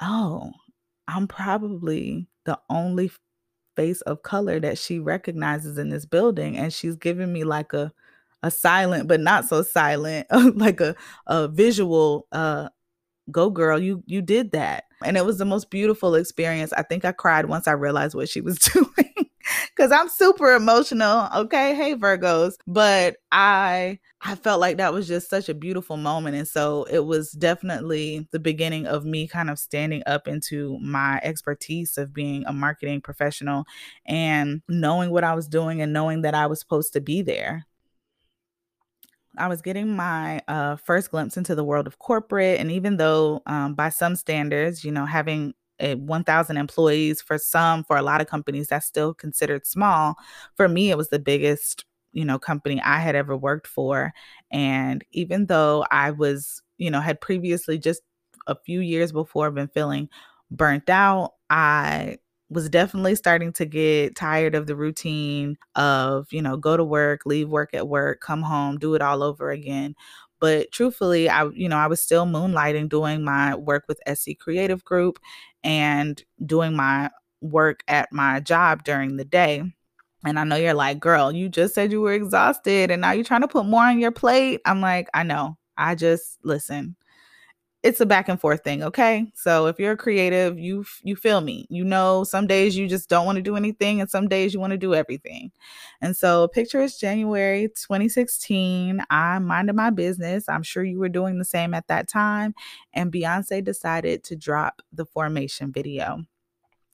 oh, 0.00 0.52
I'm 1.08 1.26
probably 1.26 2.28
the 2.44 2.58
only 2.70 3.10
face 3.76 4.00
of 4.02 4.22
color 4.22 4.58
that 4.60 4.76
she 4.76 4.98
recognizes 4.98 5.78
in 5.78 5.88
this 5.88 6.04
building 6.04 6.56
and 6.56 6.72
she's 6.72 6.96
giving 6.96 7.32
me 7.32 7.44
like 7.44 7.72
a 7.72 7.92
a 8.42 8.50
silent 8.50 9.08
but 9.08 9.20
not 9.20 9.44
so 9.44 9.62
silent 9.62 10.26
like 10.56 10.80
a 10.80 10.94
a 11.26 11.48
visual 11.48 12.26
uh 12.32 12.68
go 13.30 13.50
girl 13.50 13.78
you 13.78 14.02
you 14.06 14.22
did 14.22 14.52
that. 14.52 14.84
And 15.04 15.16
it 15.16 15.24
was 15.24 15.38
the 15.38 15.44
most 15.44 15.70
beautiful 15.70 16.14
experience. 16.14 16.72
I 16.72 16.82
think 16.82 17.04
i 17.04 17.12
cried 17.12 17.46
once 17.46 17.68
i 17.68 17.72
realized 17.72 18.14
what 18.14 18.28
she 18.28 18.40
was 18.40 18.58
doing 18.74 19.30
because 19.74 19.92
i'm 19.92 20.08
super 20.08 20.54
emotional 20.54 21.28
okay? 21.34 21.74
Hey 21.74 21.94
virgos. 21.94 22.54
But 22.66 23.16
i 23.30 23.98
i 24.20 24.34
felt 24.34 24.60
like 24.60 24.78
that 24.78 24.92
was 24.92 25.06
just 25.06 25.30
such 25.30 25.48
a 25.48 25.54
beautiful 25.54 25.96
moment. 25.96 26.36
And 26.36 26.48
so 26.48 26.84
it 26.90 27.04
was 27.04 27.32
definitely 27.32 28.26
the 28.32 28.40
beginning 28.40 28.86
of 28.86 29.04
me 29.04 29.28
kind 29.28 29.50
of 29.50 29.58
standing 29.58 30.02
up 30.06 30.26
into 30.26 30.78
my 30.80 31.20
expertise 31.22 31.96
of 31.98 32.12
being 32.12 32.44
a 32.46 32.52
marketing 32.52 33.00
professional 33.00 33.64
and 34.06 34.62
knowing 34.68 35.10
what 35.10 35.24
i 35.24 35.34
was 35.34 35.48
doing 35.48 35.80
and 35.80 35.92
knowing 35.92 36.22
that 36.22 36.34
i 36.34 36.46
was 36.46 36.60
supposed 36.60 36.92
to 36.92 37.00
be 37.00 37.22
there 37.22 37.66
I 39.38 39.48
was 39.48 39.62
getting 39.62 39.94
my 39.96 40.40
uh, 40.48 40.76
first 40.76 41.10
glimpse 41.10 41.36
into 41.36 41.54
the 41.54 41.64
world 41.64 41.86
of 41.86 41.98
corporate. 41.98 42.60
And 42.60 42.70
even 42.70 42.96
though, 42.96 43.42
um, 43.46 43.74
by 43.74 43.88
some 43.90 44.16
standards, 44.16 44.84
you 44.84 44.92
know, 44.92 45.06
having 45.06 45.54
a 45.80 45.94
1,000 45.94 46.56
employees 46.56 47.22
for 47.22 47.38
some, 47.38 47.84
for 47.84 47.96
a 47.96 48.02
lot 48.02 48.20
of 48.20 48.26
companies, 48.26 48.68
that's 48.68 48.86
still 48.86 49.14
considered 49.14 49.66
small. 49.66 50.16
For 50.56 50.68
me, 50.68 50.90
it 50.90 50.96
was 50.96 51.08
the 51.08 51.18
biggest, 51.20 51.84
you 52.12 52.24
know, 52.24 52.38
company 52.38 52.80
I 52.82 52.98
had 52.98 53.14
ever 53.14 53.36
worked 53.36 53.66
for. 53.66 54.12
And 54.50 55.04
even 55.12 55.46
though 55.46 55.84
I 55.90 56.10
was, 56.10 56.62
you 56.78 56.90
know, 56.90 57.00
had 57.00 57.20
previously 57.20 57.78
just 57.78 58.02
a 58.46 58.56
few 58.56 58.80
years 58.80 59.12
before 59.12 59.50
been 59.50 59.68
feeling 59.68 60.08
burnt 60.50 60.90
out, 60.90 61.34
I 61.50 62.18
was 62.50 62.68
definitely 62.68 63.14
starting 63.14 63.52
to 63.54 63.66
get 63.66 64.16
tired 64.16 64.54
of 64.54 64.66
the 64.66 64.76
routine 64.76 65.56
of, 65.74 66.26
you 66.32 66.40
know, 66.40 66.56
go 66.56 66.76
to 66.76 66.84
work, 66.84 67.22
leave 67.26 67.48
work 67.48 67.74
at 67.74 67.88
work, 67.88 68.20
come 68.20 68.42
home, 68.42 68.78
do 68.78 68.94
it 68.94 69.02
all 69.02 69.22
over 69.22 69.50
again. 69.50 69.94
But 70.40 70.72
truthfully, 70.72 71.28
I, 71.28 71.46
you 71.48 71.68
know, 71.68 71.76
I 71.76 71.88
was 71.88 72.00
still 72.00 72.24
moonlighting 72.26 72.88
doing 72.88 73.24
my 73.24 73.54
work 73.56 73.84
with 73.88 74.00
SC 74.12 74.38
Creative 74.38 74.84
Group 74.84 75.18
and 75.64 76.22
doing 76.44 76.74
my 76.76 77.10
work 77.40 77.82
at 77.88 78.12
my 78.12 78.40
job 78.40 78.84
during 78.84 79.16
the 79.16 79.24
day. 79.24 79.62
And 80.24 80.38
I 80.38 80.44
know 80.44 80.56
you're 80.56 80.74
like, 80.74 81.00
girl, 81.00 81.32
you 81.32 81.48
just 81.48 81.74
said 81.74 81.92
you 81.92 82.00
were 82.00 82.12
exhausted 82.12 82.90
and 82.90 83.02
now 83.02 83.12
you're 83.12 83.24
trying 83.24 83.42
to 83.42 83.48
put 83.48 83.66
more 83.66 83.84
on 83.84 83.98
your 84.00 84.12
plate. 84.12 84.60
I'm 84.64 84.80
like, 84.80 85.08
I 85.14 85.22
know. 85.22 85.56
I 85.76 85.94
just 85.94 86.38
listen 86.42 86.96
it's 87.84 88.00
a 88.00 88.06
back 88.06 88.28
and 88.28 88.40
forth 88.40 88.64
thing 88.64 88.82
okay? 88.82 89.30
So 89.34 89.66
if 89.66 89.78
you're 89.78 89.96
creative 89.96 90.58
you 90.58 90.84
you 91.02 91.16
feel 91.16 91.40
me. 91.40 91.66
You 91.70 91.84
know 91.84 92.24
some 92.24 92.46
days 92.46 92.76
you 92.76 92.88
just 92.88 93.08
don't 93.08 93.26
want 93.26 93.36
to 93.36 93.42
do 93.42 93.56
anything 93.56 94.00
and 94.00 94.10
some 94.10 94.28
days 94.28 94.52
you 94.52 94.60
want 94.60 94.72
to 94.72 94.78
do 94.78 94.94
everything. 94.94 95.52
And 96.00 96.16
so 96.16 96.48
picture 96.48 96.80
is 96.80 96.98
january 96.98 97.68
2016 97.68 99.02
i 99.10 99.38
minded 99.38 99.76
my 99.76 99.90
business. 99.90 100.48
I'm 100.48 100.62
sure 100.62 100.84
you 100.84 100.98
were 100.98 101.08
doing 101.08 101.38
the 101.38 101.44
same 101.44 101.74
at 101.74 101.88
that 101.88 102.08
time 102.08 102.54
and 102.92 103.12
beyonce 103.12 103.62
decided 103.62 104.24
to 104.24 104.36
drop 104.36 104.82
the 104.92 105.06
formation 105.06 105.72
video. 105.72 106.24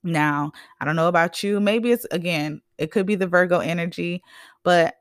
Now, 0.03 0.53
I 0.81 0.85
don't 0.85 0.97
know 0.97 1.09
about 1.09 1.43
you. 1.43 1.61
Maybe 1.61 1.91
it's 1.91 2.07
again, 2.11 2.61
it 2.77 2.91
could 2.91 3.07
be 3.07 3.15
the 3.15 3.27
Virgo 3.27 3.61
energy, 3.61 4.23
but 4.63 4.95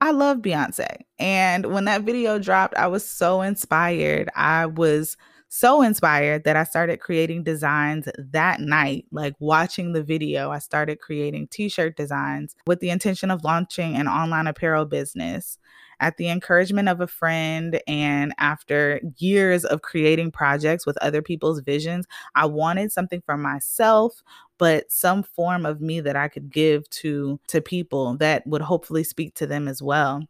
I 0.00 0.12
love 0.12 0.38
Beyonce. 0.38 1.02
And 1.18 1.66
when 1.66 1.84
that 1.86 2.02
video 2.02 2.38
dropped, 2.38 2.76
I 2.76 2.86
was 2.86 3.04
so 3.04 3.42
inspired. 3.42 4.30
I 4.36 4.66
was 4.66 5.16
so 5.48 5.82
inspired 5.82 6.44
that 6.44 6.56
I 6.56 6.64
started 6.64 7.00
creating 7.00 7.42
designs 7.42 8.08
that 8.16 8.60
night. 8.60 9.06
Like 9.10 9.34
watching 9.40 9.92
the 9.92 10.02
video, 10.02 10.50
I 10.50 10.58
started 10.58 11.00
creating 11.00 11.48
t 11.48 11.68
shirt 11.68 11.96
designs 11.96 12.54
with 12.66 12.80
the 12.80 12.90
intention 12.90 13.30
of 13.30 13.44
launching 13.44 13.96
an 13.96 14.08
online 14.08 14.46
apparel 14.46 14.84
business. 14.84 15.58
At 16.00 16.16
the 16.16 16.28
encouragement 16.28 16.88
of 16.88 17.00
a 17.00 17.08
friend, 17.08 17.80
and 17.88 18.32
after 18.38 19.00
years 19.16 19.64
of 19.64 19.82
creating 19.82 20.30
projects 20.30 20.86
with 20.86 20.96
other 20.98 21.22
people's 21.22 21.58
visions, 21.60 22.06
I 22.36 22.46
wanted 22.46 22.92
something 22.92 23.20
for 23.26 23.36
myself, 23.36 24.22
but 24.58 24.90
some 24.90 25.22
form 25.22 25.66
of 25.66 25.80
me 25.80 26.00
that 26.00 26.16
I 26.16 26.28
could 26.28 26.50
give 26.50 26.88
to 26.90 27.40
to 27.48 27.60
people 27.60 28.16
that 28.18 28.46
would 28.46 28.62
hopefully 28.62 29.04
speak 29.04 29.34
to 29.36 29.46
them 29.46 29.68
as 29.68 29.82
well 29.82 30.22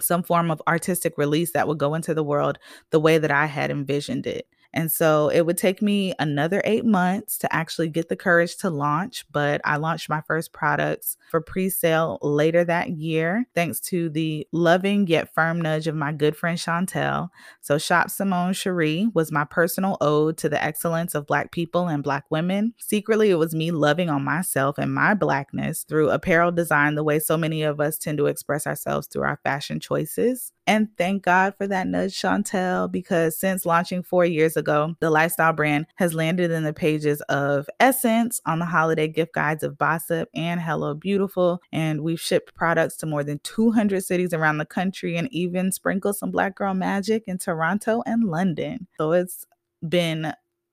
some 0.00 0.22
form 0.22 0.50
of 0.50 0.62
artistic 0.68 1.16
release 1.16 1.52
that 1.52 1.68
would 1.68 1.78
go 1.78 1.94
into 1.94 2.14
the 2.14 2.22
world 2.22 2.58
the 2.90 3.00
way 3.00 3.18
that 3.18 3.30
I 3.30 3.46
had 3.46 3.70
envisioned 3.70 4.26
it. 4.26 4.46
And 4.76 4.92
so 4.92 5.30
it 5.30 5.46
would 5.46 5.56
take 5.56 5.80
me 5.80 6.12
another 6.18 6.60
eight 6.66 6.84
months 6.84 7.38
to 7.38 7.52
actually 7.52 7.88
get 7.88 8.10
the 8.10 8.14
courage 8.14 8.56
to 8.58 8.68
launch. 8.68 9.24
But 9.32 9.62
I 9.64 9.78
launched 9.78 10.10
my 10.10 10.20
first 10.20 10.52
products 10.52 11.16
for 11.30 11.40
pre 11.40 11.70
sale 11.70 12.18
later 12.20 12.62
that 12.62 12.90
year, 12.90 13.46
thanks 13.54 13.80
to 13.80 14.10
the 14.10 14.46
loving 14.52 15.06
yet 15.06 15.32
firm 15.34 15.62
nudge 15.62 15.86
of 15.86 15.94
my 15.94 16.12
good 16.12 16.36
friend 16.36 16.58
Chantel. 16.58 17.30
So, 17.62 17.78
Shop 17.78 18.10
Simone 18.10 18.52
Cherie 18.52 19.08
was 19.14 19.32
my 19.32 19.44
personal 19.44 19.96
ode 20.02 20.36
to 20.38 20.48
the 20.50 20.62
excellence 20.62 21.14
of 21.14 21.26
Black 21.26 21.52
people 21.52 21.88
and 21.88 22.04
Black 22.04 22.24
women. 22.28 22.74
Secretly, 22.78 23.30
it 23.30 23.36
was 23.36 23.54
me 23.54 23.70
loving 23.70 24.10
on 24.10 24.24
myself 24.24 24.76
and 24.76 24.92
my 24.92 25.14
Blackness 25.14 25.84
through 25.84 26.10
apparel 26.10 26.52
design, 26.52 26.96
the 26.96 27.04
way 27.04 27.18
so 27.18 27.38
many 27.38 27.62
of 27.62 27.80
us 27.80 27.96
tend 27.96 28.18
to 28.18 28.26
express 28.26 28.66
ourselves 28.66 29.06
through 29.06 29.22
our 29.22 29.40
fashion 29.42 29.80
choices. 29.80 30.52
And 30.66 30.88
thank 30.98 31.22
God 31.22 31.54
for 31.56 31.66
that 31.68 31.86
nudge, 31.86 32.14
Chantel, 32.14 32.90
because 32.90 33.38
since 33.38 33.64
launching 33.64 34.02
four 34.02 34.24
years 34.24 34.56
ago, 34.56 34.94
the 35.00 35.10
lifestyle 35.10 35.52
brand 35.52 35.86
has 35.94 36.12
landed 36.12 36.50
in 36.50 36.64
the 36.64 36.72
pages 36.72 37.20
of 37.22 37.68
Essence 37.78 38.40
on 38.46 38.58
the 38.58 38.64
holiday 38.64 39.06
gift 39.06 39.32
guides 39.32 39.62
of 39.62 39.78
Bossip 39.78 40.26
and 40.34 40.60
Hello 40.60 40.94
Beautiful. 40.94 41.60
And 41.70 42.02
we've 42.02 42.20
shipped 42.20 42.54
products 42.54 42.96
to 42.98 43.06
more 43.06 43.22
than 43.22 43.38
200 43.44 44.04
cities 44.04 44.32
around 44.32 44.58
the 44.58 44.66
country 44.66 45.16
and 45.16 45.32
even 45.32 45.70
sprinkled 45.70 46.16
some 46.16 46.32
Black 46.32 46.56
Girl 46.56 46.74
Magic 46.74 47.22
in 47.28 47.38
Toronto 47.38 48.02
and 48.04 48.24
London. 48.24 48.88
So 48.98 49.12
it's 49.12 49.46
been 49.88 50.32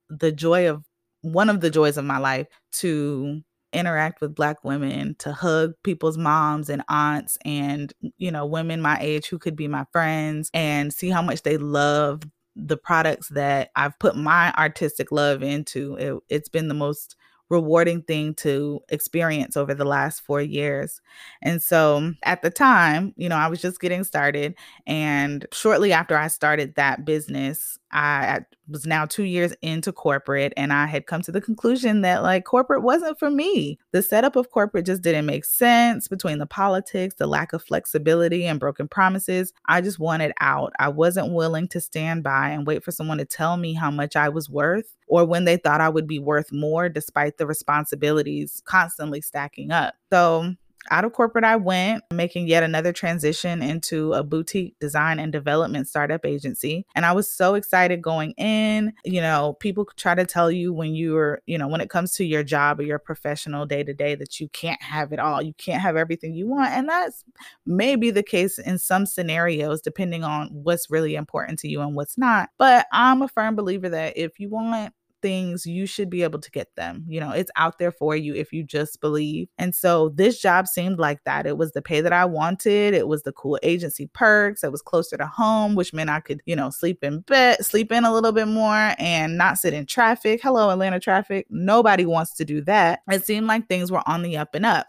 the 0.09 0.31
joy 0.31 0.69
of 0.69 0.83
one 1.21 1.49
of 1.49 1.61
the 1.61 1.69
joys 1.69 1.97
of 1.97 2.05
my 2.05 2.17
life 2.17 2.47
to 2.73 3.41
interact 3.73 4.21
with 4.21 4.35
black 4.35 4.63
women 4.63 5.15
to 5.19 5.33
hug 5.33 5.73
people's 5.83 6.17
moms 6.17 6.69
and 6.69 6.83
aunts 6.89 7.37
and 7.45 7.93
you 8.17 8.31
know 8.31 8.45
women 8.45 8.81
my 8.81 8.97
age 9.01 9.27
who 9.27 9.39
could 9.39 9.55
be 9.55 9.67
my 9.67 9.85
friends 9.91 10.49
and 10.53 10.93
see 10.93 11.09
how 11.09 11.21
much 11.21 11.43
they 11.43 11.57
love 11.57 12.21
the 12.55 12.77
products 12.77 13.29
that 13.29 13.71
I've 13.75 13.97
put 13.99 14.15
my 14.15 14.53
artistic 14.53 15.11
love 15.11 15.41
into 15.43 15.95
it, 15.95 16.15
it's 16.29 16.49
been 16.49 16.67
the 16.67 16.73
most 16.73 17.15
rewarding 17.49 18.01
thing 18.01 18.33
to 18.33 18.79
experience 18.89 19.55
over 19.55 19.73
the 19.73 19.85
last 19.85 20.21
four 20.21 20.41
years. 20.41 21.01
And 21.41 21.61
so 21.61 22.13
at 22.23 22.41
the 22.41 22.49
time, 22.49 23.13
you 23.15 23.29
know, 23.29 23.35
I 23.35 23.47
was 23.47 23.61
just 23.61 23.79
getting 23.79 24.03
started. 24.03 24.55
And 24.87 25.45
shortly 25.51 25.93
after 25.93 26.17
I 26.17 26.27
started 26.27 26.75
that 26.75 27.05
business, 27.05 27.77
I 27.93 28.39
was 28.67 28.87
now 28.87 29.05
two 29.05 29.23
years 29.23 29.53
into 29.61 29.91
corporate 29.91 30.51
and 30.57 30.73
I 30.73 30.87
had 30.87 31.05
come 31.05 31.21
to 31.23 31.31
the 31.31 31.41
conclusion 31.41 32.01
that 32.01 32.23
like 32.23 32.43
corporate 32.43 32.81
wasn't 32.81 33.19
for 33.19 33.29
me. 33.29 33.77
The 33.91 34.01
setup 34.01 34.35
of 34.35 34.49
corporate 34.49 34.85
just 34.85 35.03
didn't 35.03 35.27
make 35.27 35.45
sense 35.45 36.07
between 36.07 36.39
the 36.39 36.47
politics, 36.47 37.15
the 37.15 37.27
lack 37.27 37.53
of 37.53 37.63
flexibility, 37.63 38.45
and 38.45 38.59
broken 38.59 38.87
promises. 38.87 39.53
I 39.67 39.81
just 39.81 39.99
wanted 39.99 40.33
out. 40.39 40.73
I 40.79 40.89
wasn't 40.89 41.33
willing 41.33 41.67
to 41.69 41.79
stand 41.79 42.23
by 42.23 42.49
and 42.49 42.65
wait 42.65 42.83
for 42.83 42.91
someone 42.91 43.19
to 43.19 43.25
tell 43.25 43.57
me 43.57 43.73
how 43.73 43.91
much 43.91 44.15
I 44.15 44.29
was 44.29 44.49
worth 44.49 44.95
or 45.07 45.25
when 45.25 45.45
they 45.45 45.57
thought 45.57 45.81
I 45.81 45.89
would 45.89 46.07
be 46.07 46.19
worth 46.19 46.51
more 46.51 46.89
despite 46.89 47.37
the 47.37 47.45
responsibilities 47.45 48.63
constantly 48.65 49.21
stacking 49.21 49.71
up. 49.71 49.93
So 50.11 50.55
out 50.91 51.05
of 51.05 51.13
corporate, 51.13 51.43
I 51.45 51.55
went, 51.55 52.03
making 52.11 52.47
yet 52.47 52.63
another 52.63 52.93
transition 52.93 53.61
into 53.61 54.13
a 54.13 54.23
boutique 54.23 54.77
design 54.79 55.19
and 55.19 55.31
development 55.31 55.87
startup 55.87 56.25
agency. 56.25 56.85
And 56.95 57.05
I 57.05 57.13
was 57.13 57.31
so 57.31 57.55
excited 57.55 58.01
going 58.01 58.31
in. 58.31 58.93
You 59.03 59.21
know, 59.21 59.55
people 59.59 59.87
try 59.95 60.15
to 60.15 60.25
tell 60.25 60.51
you 60.51 60.73
when 60.73 60.95
you're, 60.95 61.41
you 61.45 61.57
know, 61.57 61.67
when 61.67 61.81
it 61.81 61.89
comes 61.89 62.13
to 62.15 62.25
your 62.25 62.43
job 62.43 62.79
or 62.79 62.83
your 62.83 62.99
professional 62.99 63.65
day 63.65 63.83
to 63.83 63.93
day 63.93 64.15
that 64.15 64.39
you 64.39 64.49
can't 64.49 64.81
have 64.81 65.13
it 65.13 65.19
all. 65.19 65.41
You 65.41 65.53
can't 65.53 65.81
have 65.81 65.95
everything 65.95 66.33
you 66.33 66.47
want. 66.47 66.71
And 66.71 66.89
that's 66.89 67.23
maybe 67.65 68.11
the 68.11 68.23
case 68.23 68.59
in 68.59 68.77
some 68.77 69.05
scenarios, 69.05 69.81
depending 69.81 70.23
on 70.23 70.49
what's 70.51 70.89
really 70.89 71.15
important 71.15 71.59
to 71.59 71.67
you 71.67 71.81
and 71.81 71.95
what's 71.95 72.17
not. 72.17 72.49
But 72.57 72.87
I'm 72.91 73.21
a 73.21 73.27
firm 73.27 73.55
believer 73.55 73.89
that 73.89 74.17
if 74.17 74.39
you 74.39 74.49
want 74.49 74.93
things, 75.23 75.65
you 75.65 75.87
should 75.87 76.11
be 76.11 76.21
able 76.21 76.39
to 76.39 76.51
get 76.51 76.75
them. 76.75 77.03
You 77.07 77.19
know, 77.19 77.31
it's 77.31 77.49
out 77.55 77.79
there 77.79 77.91
for 77.91 78.15
you 78.15 78.35
if 78.35 78.53
you 78.53 78.63
just 78.63 79.01
believe. 79.01 79.47
And 79.57 79.73
so 79.73 80.09
this 80.09 80.39
job 80.39 80.67
seemed 80.67 80.99
like 80.99 81.23
that. 81.23 81.47
It 81.47 81.57
was 81.57 81.71
the 81.71 81.81
pay 81.81 82.01
that 82.01 82.13
I 82.13 82.25
wanted, 82.25 82.93
it 82.93 83.07
was 83.07 83.23
the 83.23 83.31
cool 83.31 83.57
agency 83.63 84.07
perks, 84.13 84.63
it 84.63 84.71
was 84.71 84.83
closer 84.83 85.17
to 85.17 85.25
home, 85.25 85.73
which 85.73 85.93
meant 85.93 86.11
I 86.11 86.19
could, 86.19 86.41
you 86.45 86.55
know, 86.55 86.69
sleep 86.69 87.03
in 87.03 87.21
bed, 87.21 87.65
sleep 87.65 87.91
in 87.91 88.05
a 88.05 88.13
little 88.13 88.33
bit 88.33 88.47
more 88.47 88.93
and 88.99 89.35
not 89.35 89.57
sit 89.57 89.73
in 89.73 89.87
traffic. 89.87 90.41
Hello, 90.43 90.69
Atlanta 90.69 90.99
traffic. 90.99 91.47
Nobody 91.49 92.05
wants 92.05 92.35
to 92.35 92.45
do 92.45 92.61
that. 92.65 92.99
It 93.09 93.25
seemed 93.25 93.47
like 93.47 93.67
things 93.67 93.91
were 93.91 94.07
on 94.07 94.21
the 94.21 94.37
up 94.37 94.53
and 94.53 94.67
up. 94.67 94.85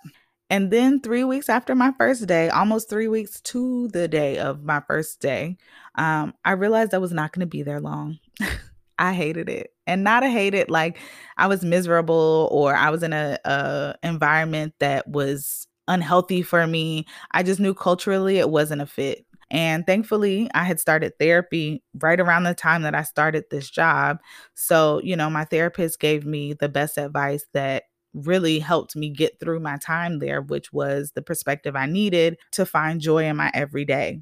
And 0.50 0.70
then 0.70 1.00
three 1.00 1.24
weeks 1.24 1.48
after 1.48 1.74
my 1.74 1.92
first 1.96 2.26
day, 2.26 2.48
almost 2.50 2.90
three 2.90 3.08
weeks 3.08 3.40
to 3.42 3.88
the 3.88 4.08
day 4.08 4.38
of 4.38 4.62
my 4.62 4.80
first 4.86 5.20
day, 5.20 5.56
um, 5.94 6.34
I 6.44 6.52
realized 6.52 6.92
I 6.92 6.98
was 6.98 7.12
not 7.12 7.32
going 7.32 7.40
to 7.40 7.46
be 7.46 7.62
there 7.62 7.80
long. 7.80 8.18
I 8.98 9.12
hated 9.12 9.48
it. 9.48 9.70
And 9.86 10.04
not 10.04 10.22
a 10.22 10.28
hate 10.28 10.54
it 10.54 10.70
like 10.70 10.98
I 11.36 11.46
was 11.46 11.64
miserable 11.64 12.48
or 12.50 12.74
I 12.74 12.90
was 12.90 13.02
in 13.02 13.12
a, 13.12 13.38
a 13.44 13.94
environment 14.02 14.74
that 14.80 15.06
was 15.08 15.66
unhealthy 15.88 16.42
for 16.42 16.66
me. 16.66 17.06
I 17.32 17.42
just 17.42 17.60
knew 17.60 17.74
culturally 17.74 18.38
it 18.38 18.50
wasn't 18.50 18.82
a 18.82 18.86
fit. 18.86 19.26
And 19.50 19.86
thankfully, 19.86 20.48
I 20.54 20.64
had 20.64 20.80
started 20.80 21.12
therapy 21.18 21.82
right 22.00 22.18
around 22.18 22.44
the 22.44 22.54
time 22.54 22.82
that 22.82 22.94
I 22.94 23.02
started 23.02 23.44
this 23.50 23.68
job. 23.70 24.18
So, 24.54 25.00
you 25.04 25.16
know, 25.16 25.28
my 25.28 25.44
therapist 25.44 26.00
gave 26.00 26.24
me 26.24 26.54
the 26.54 26.68
best 26.68 26.96
advice 26.96 27.44
that 27.52 27.84
really 28.14 28.58
helped 28.58 28.96
me 28.96 29.10
get 29.10 29.38
through 29.40 29.60
my 29.60 29.76
time 29.76 30.18
there, 30.18 30.40
which 30.40 30.72
was 30.72 31.12
the 31.14 31.22
perspective 31.22 31.76
I 31.76 31.86
needed 31.86 32.38
to 32.52 32.64
find 32.64 33.00
joy 33.00 33.24
in 33.24 33.36
my 33.36 33.50
everyday. 33.54 34.20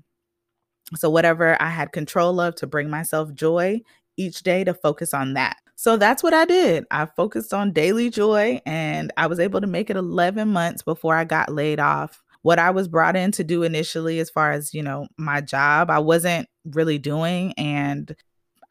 So, 0.97 1.09
whatever 1.09 1.61
I 1.61 1.71
had 1.71 1.93
control 1.93 2.41
of 2.41 2.55
to 2.57 2.67
bring 2.67 2.91
myself 2.91 3.33
joy, 3.33 3.81
each 4.17 4.43
day 4.43 4.65
to 4.65 4.75
focus 4.75 5.15
on 5.15 5.35
that. 5.35 5.57
So 5.77 5.97
that's 5.97 6.23
what 6.23 6.35
I 6.35 6.45
did. 6.45 6.85
I 6.91 7.07
focused 7.07 7.53
on 7.53 7.73
daily 7.73 8.09
joy 8.09 8.61
and 8.65 9.13
I 9.17 9.27
was 9.27 9.41
able 9.41 9.61
to 9.61 9.67
make 9.67 9.91
it 9.91 9.97
11 9.97 10.49
months 10.49 10.83
before 10.83 11.17
I 11.17 11.25
got 11.25 11.53
laid 11.53 11.81
off. 11.81 12.23
What 12.43 12.59
I 12.59 12.71
was 12.71 12.89
brought 12.89 13.17
in 13.17 13.33
to 13.33 13.45
do 13.45 13.63
initially, 13.63 14.19
as 14.19 14.31
far 14.31 14.53
as, 14.53 14.75
you 14.75 14.83
know, 14.83 15.09
my 15.17 15.41
job, 15.41 15.91
I 15.91 15.99
wasn't 15.99 16.49
really 16.65 16.99
doing. 16.99 17.53
And 17.55 18.15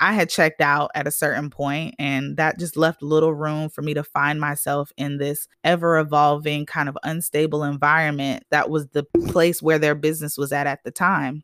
I 0.01 0.13
had 0.13 0.29
checked 0.29 0.61
out 0.61 0.89
at 0.95 1.05
a 1.05 1.11
certain 1.11 1.51
point, 1.51 1.93
and 1.99 2.35
that 2.37 2.57
just 2.57 2.75
left 2.75 3.03
little 3.03 3.35
room 3.35 3.69
for 3.69 3.83
me 3.83 3.93
to 3.93 4.03
find 4.03 4.41
myself 4.41 4.91
in 4.97 5.19
this 5.19 5.47
ever 5.63 5.99
evolving, 5.99 6.65
kind 6.65 6.89
of 6.89 6.97
unstable 7.03 7.63
environment 7.63 8.43
that 8.49 8.69
was 8.69 8.87
the 8.87 9.03
place 9.27 9.61
where 9.61 9.77
their 9.77 9.93
business 9.93 10.37
was 10.37 10.51
at 10.51 10.65
at 10.65 10.83
the 10.83 10.91
time. 10.91 11.43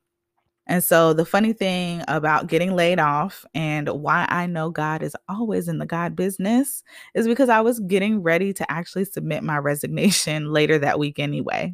And 0.68 0.84
so, 0.84 1.14
the 1.14 1.26
funny 1.26 1.54
thing 1.54 2.04
about 2.10 2.48
getting 2.48 2.76
laid 2.76 3.00
off 3.00 3.46
and 3.56 3.88
why 3.88 4.26
I 4.30 4.48
know 4.48 4.70
God 4.70 5.02
is 5.02 5.16
always 5.30 5.70
in 5.70 5.78
the 5.78 5.86
God 5.86 6.16
business 6.16 6.84
is 7.16 7.28
because 7.28 7.48
I 7.50 7.62
was 7.62 7.80
getting 7.80 8.22
ready 8.22 8.52
to 8.54 8.70
actually 8.72 9.06
submit 9.06 9.44
my 9.44 9.58
resignation 9.60 10.52
later 10.52 10.78
that 10.80 11.00
week 11.00 11.20
anyway. 11.20 11.74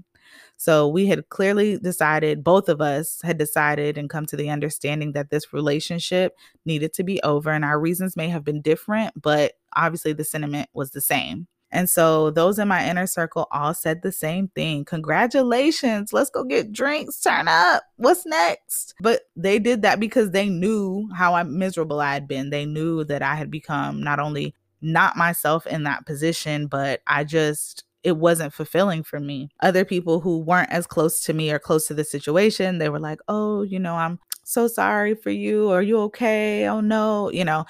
So, 0.58 0.88
we 0.88 1.08
had 1.08 1.28
clearly 1.30 1.80
decided, 1.80 2.44
both 2.44 2.70
of 2.70 2.82
us 2.82 3.20
had 3.24 3.40
decided 3.40 3.98
and 3.98 4.10
come 4.10 4.28
to 4.28 4.36
the 4.38 4.50
understanding 4.52 5.14
that 5.14 5.32
this 5.32 5.54
relationship 5.54 6.36
needed 6.66 6.94
to 6.94 7.04
be 7.04 7.22
over. 7.24 7.50
And 7.50 7.66
our 7.66 7.80
reasons 7.80 8.16
may 8.16 8.30
have 8.30 8.44
been 8.44 8.62
different, 8.62 9.20
but 9.20 9.54
obviously 9.76 10.14
the 10.14 10.24
sentiment 10.24 10.70
was 10.74 10.92
the 10.92 11.02
same. 11.02 11.48
And 11.74 11.90
so 11.90 12.30
those 12.30 12.60
in 12.60 12.68
my 12.68 12.88
inner 12.88 13.08
circle 13.08 13.48
all 13.52 13.74
said 13.74 14.04
the 14.04 14.12
same 14.12 14.48
thing. 14.50 14.86
Congratulations. 14.86 16.14
Let's 16.14 16.30
go 16.30 16.44
get 16.44 16.72
drinks. 16.72 17.20
Turn 17.20 17.48
up. 17.48 17.84
What's 17.98 18.26
next? 18.28 18.94
But 19.02 19.22
they 19.36 19.58
did 19.58 19.82
that 19.82 20.00
because 20.00 20.32
they 20.32 20.48
knew 20.48 21.10
how 21.16 21.42
miserable 21.44 22.00
I 22.00 22.14
had 22.14 22.28
been. 22.28 22.52
They 22.52 22.66
knew 22.66 23.04
that 23.06 23.24
I 23.24 23.36
had 23.36 23.50
become 23.50 24.02
not 24.02 24.20
only 24.20 24.54
not 24.82 25.18
myself 25.18 25.66
in 25.66 25.84
that 25.84 26.06
position, 26.06 26.68
but 26.68 27.02
I 27.08 27.24
just 27.24 27.84
it 28.04 28.18
wasn't 28.18 28.54
fulfilling 28.54 29.02
for 29.02 29.20
me. 29.20 29.50
Other 29.62 29.86
people 29.86 30.20
who 30.20 30.40
weren't 30.40 30.72
as 30.72 30.86
close 30.86 31.22
to 31.22 31.34
me 31.34 31.52
or 31.52 31.58
close 31.58 31.88
to 31.88 31.94
the 31.94 32.04
situation, 32.04 32.78
they 32.78 32.90
were 32.90 33.00
like, 33.00 33.20
"Oh, 33.28 33.64
you 33.64 33.80
know, 33.80 33.96
I'm 33.96 34.20
so 34.44 34.68
sorry 34.68 35.16
for 35.16 35.32
you. 35.32 35.70
Are 35.70 35.82
you 35.82 35.98
okay? 36.02 36.68
Oh 36.68 36.82
no." 36.82 37.32
You 37.32 37.46
know, 37.46 37.66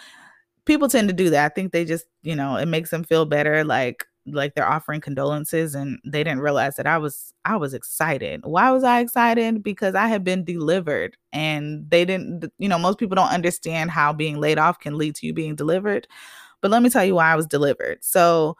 people 0.65 0.87
tend 0.89 1.09
to 1.09 1.13
do 1.13 1.29
that. 1.31 1.45
I 1.45 1.49
think 1.53 1.71
they 1.71 1.85
just, 1.85 2.05
you 2.23 2.35
know, 2.35 2.55
it 2.57 2.67
makes 2.67 2.89
them 2.89 3.03
feel 3.03 3.25
better 3.25 3.63
like 3.63 4.05
like 4.25 4.55
they're 4.55 4.67
offering 4.69 5.01
condolences 5.01 5.75
and 5.75 5.99
they 6.05 6.23
didn't 6.23 6.39
realize 6.39 6.75
that 6.77 6.87
I 6.87 6.97
was 6.97 7.33
I 7.45 7.57
was 7.57 7.73
excited. 7.73 8.41
Why 8.45 8.71
was 8.71 8.83
I 8.83 8.99
excited? 9.01 9.63
Because 9.63 9.95
I 9.95 10.07
had 10.07 10.23
been 10.23 10.45
delivered 10.45 11.17
and 11.33 11.89
they 11.89 12.05
didn't 12.05 12.45
you 12.57 12.69
know, 12.69 12.79
most 12.79 12.99
people 12.99 13.15
don't 13.15 13.31
understand 13.33 13.91
how 13.91 14.13
being 14.13 14.39
laid 14.39 14.57
off 14.59 14.79
can 14.79 14.97
lead 14.97 15.15
to 15.15 15.27
you 15.27 15.33
being 15.33 15.55
delivered. 15.55 16.07
But 16.61 16.71
let 16.71 16.83
me 16.83 16.89
tell 16.89 17.05
you 17.05 17.15
why 17.15 17.31
I 17.31 17.35
was 17.37 17.47
delivered. 17.47 17.99
So 18.03 18.57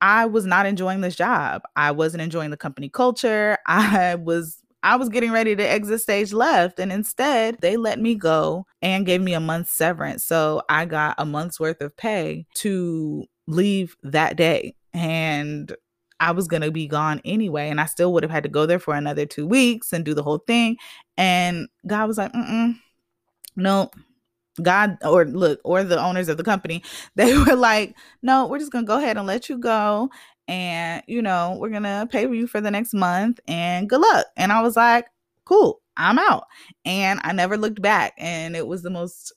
I 0.00 0.26
was 0.26 0.46
not 0.46 0.66
enjoying 0.66 1.02
this 1.02 1.16
job. 1.16 1.62
I 1.76 1.90
wasn't 1.92 2.22
enjoying 2.22 2.50
the 2.50 2.56
company 2.56 2.88
culture. 2.88 3.58
I 3.66 4.14
was 4.16 4.59
I 4.82 4.96
was 4.96 5.08
getting 5.08 5.32
ready 5.32 5.54
to 5.56 5.62
exit 5.62 6.00
stage 6.00 6.32
left. 6.32 6.78
And 6.78 6.90
instead, 6.90 7.58
they 7.60 7.76
let 7.76 8.00
me 8.00 8.14
go 8.14 8.66
and 8.80 9.06
gave 9.06 9.20
me 9.20 9.34
a 9.34 9.40
month's 9.40 9.72
severance. 9.72 10.24
So 10.24 10.62
I 10.68 10.86
got 10.86 11.16
a 11.18 11.26
month's 11.26 11.60
worth 11.60 11.80
of 11.80 11.96
pay 11.96 12.46
to 12.56 13.24
leave 13.46 13.96
that 14.02 14.36
day. 14.36 14.74
And 14.94 15.74
I 16.18 16.32
was 16.32 16.48
going 16.48 16.62
to 16.62 16.70
be 16.70 16.86
gone 16.86 17.20
anyway. 17.24 17.68
And 17.68 17.80
I 17.80 17.86
still 17.86 18.12
would 18.12 18.22
have 18.22 18.32
had 18.32 18.42
to 18.44 18.48
go 18.48 18.66
there 18.66 18.78
for 18.78 18.94
another 18.94 19.26
two 19.26 19.46
weeks 19.46 19.92
and 19.92 20.04
do 20.04 20.14
the 20.14 20.22
whole 20.22 20.38
thing. 20.46 20.76
And 21.16 21.68
God 21.86 22.08
was 22.08 22.18
like, 22.18 22.32
mm 22.32 22.74
no, 23.56 23.90
God 24.62 24.98
or 25.04 25.24
look, 25.24 25.60
or 25.64 25.84
the 25.84 26.00
owners 26.00 26.28
of 26.28 26.36
the 26.36 26.44
company, 26.44 26.82
they 27.14 27.36
were 27.36 27.56
like, 27.56 27.94
no, 28.22 28.46
we're 28.46 28.58
just 28.58 28.72
going 28.72 28.84
to 28.84 28.88
go 28.88 28.98
ahead 28.98 29.16
and 29.16 29.26
let 29.26 29.48
you 29.48 29.58
go. 29.58 30.10
And, 30.50 31.04
you 31.06 31.22
know, 31.22 31.56
we're 31.60 31.70
to 31.70 32.08
pay 32.10 32.22
you 32.22 32.48
for 32.48 32.60
the 32.60 32.72
next 32.72 32.92
month 32.92 33.38
and 33.46 33.88
good 33.88 34.00
luck. 34.00 34.26
And 34.36 34.50
I 34.50 34.62
was 34.62 34.74
like, 34.74 35.06
cool, 35.44 35.80
I'm 35.96 36.18
out. 36.18 36.48
And 36.84 37.20
I 37.22 37.30
never 37.32 37.56
looked 37.56 37.80
back. 37.80 38.14
And 38.18 38.56
it 38.56 38.66
was 38.66 38.82
the 38.82 38.90
most 38.90 39.32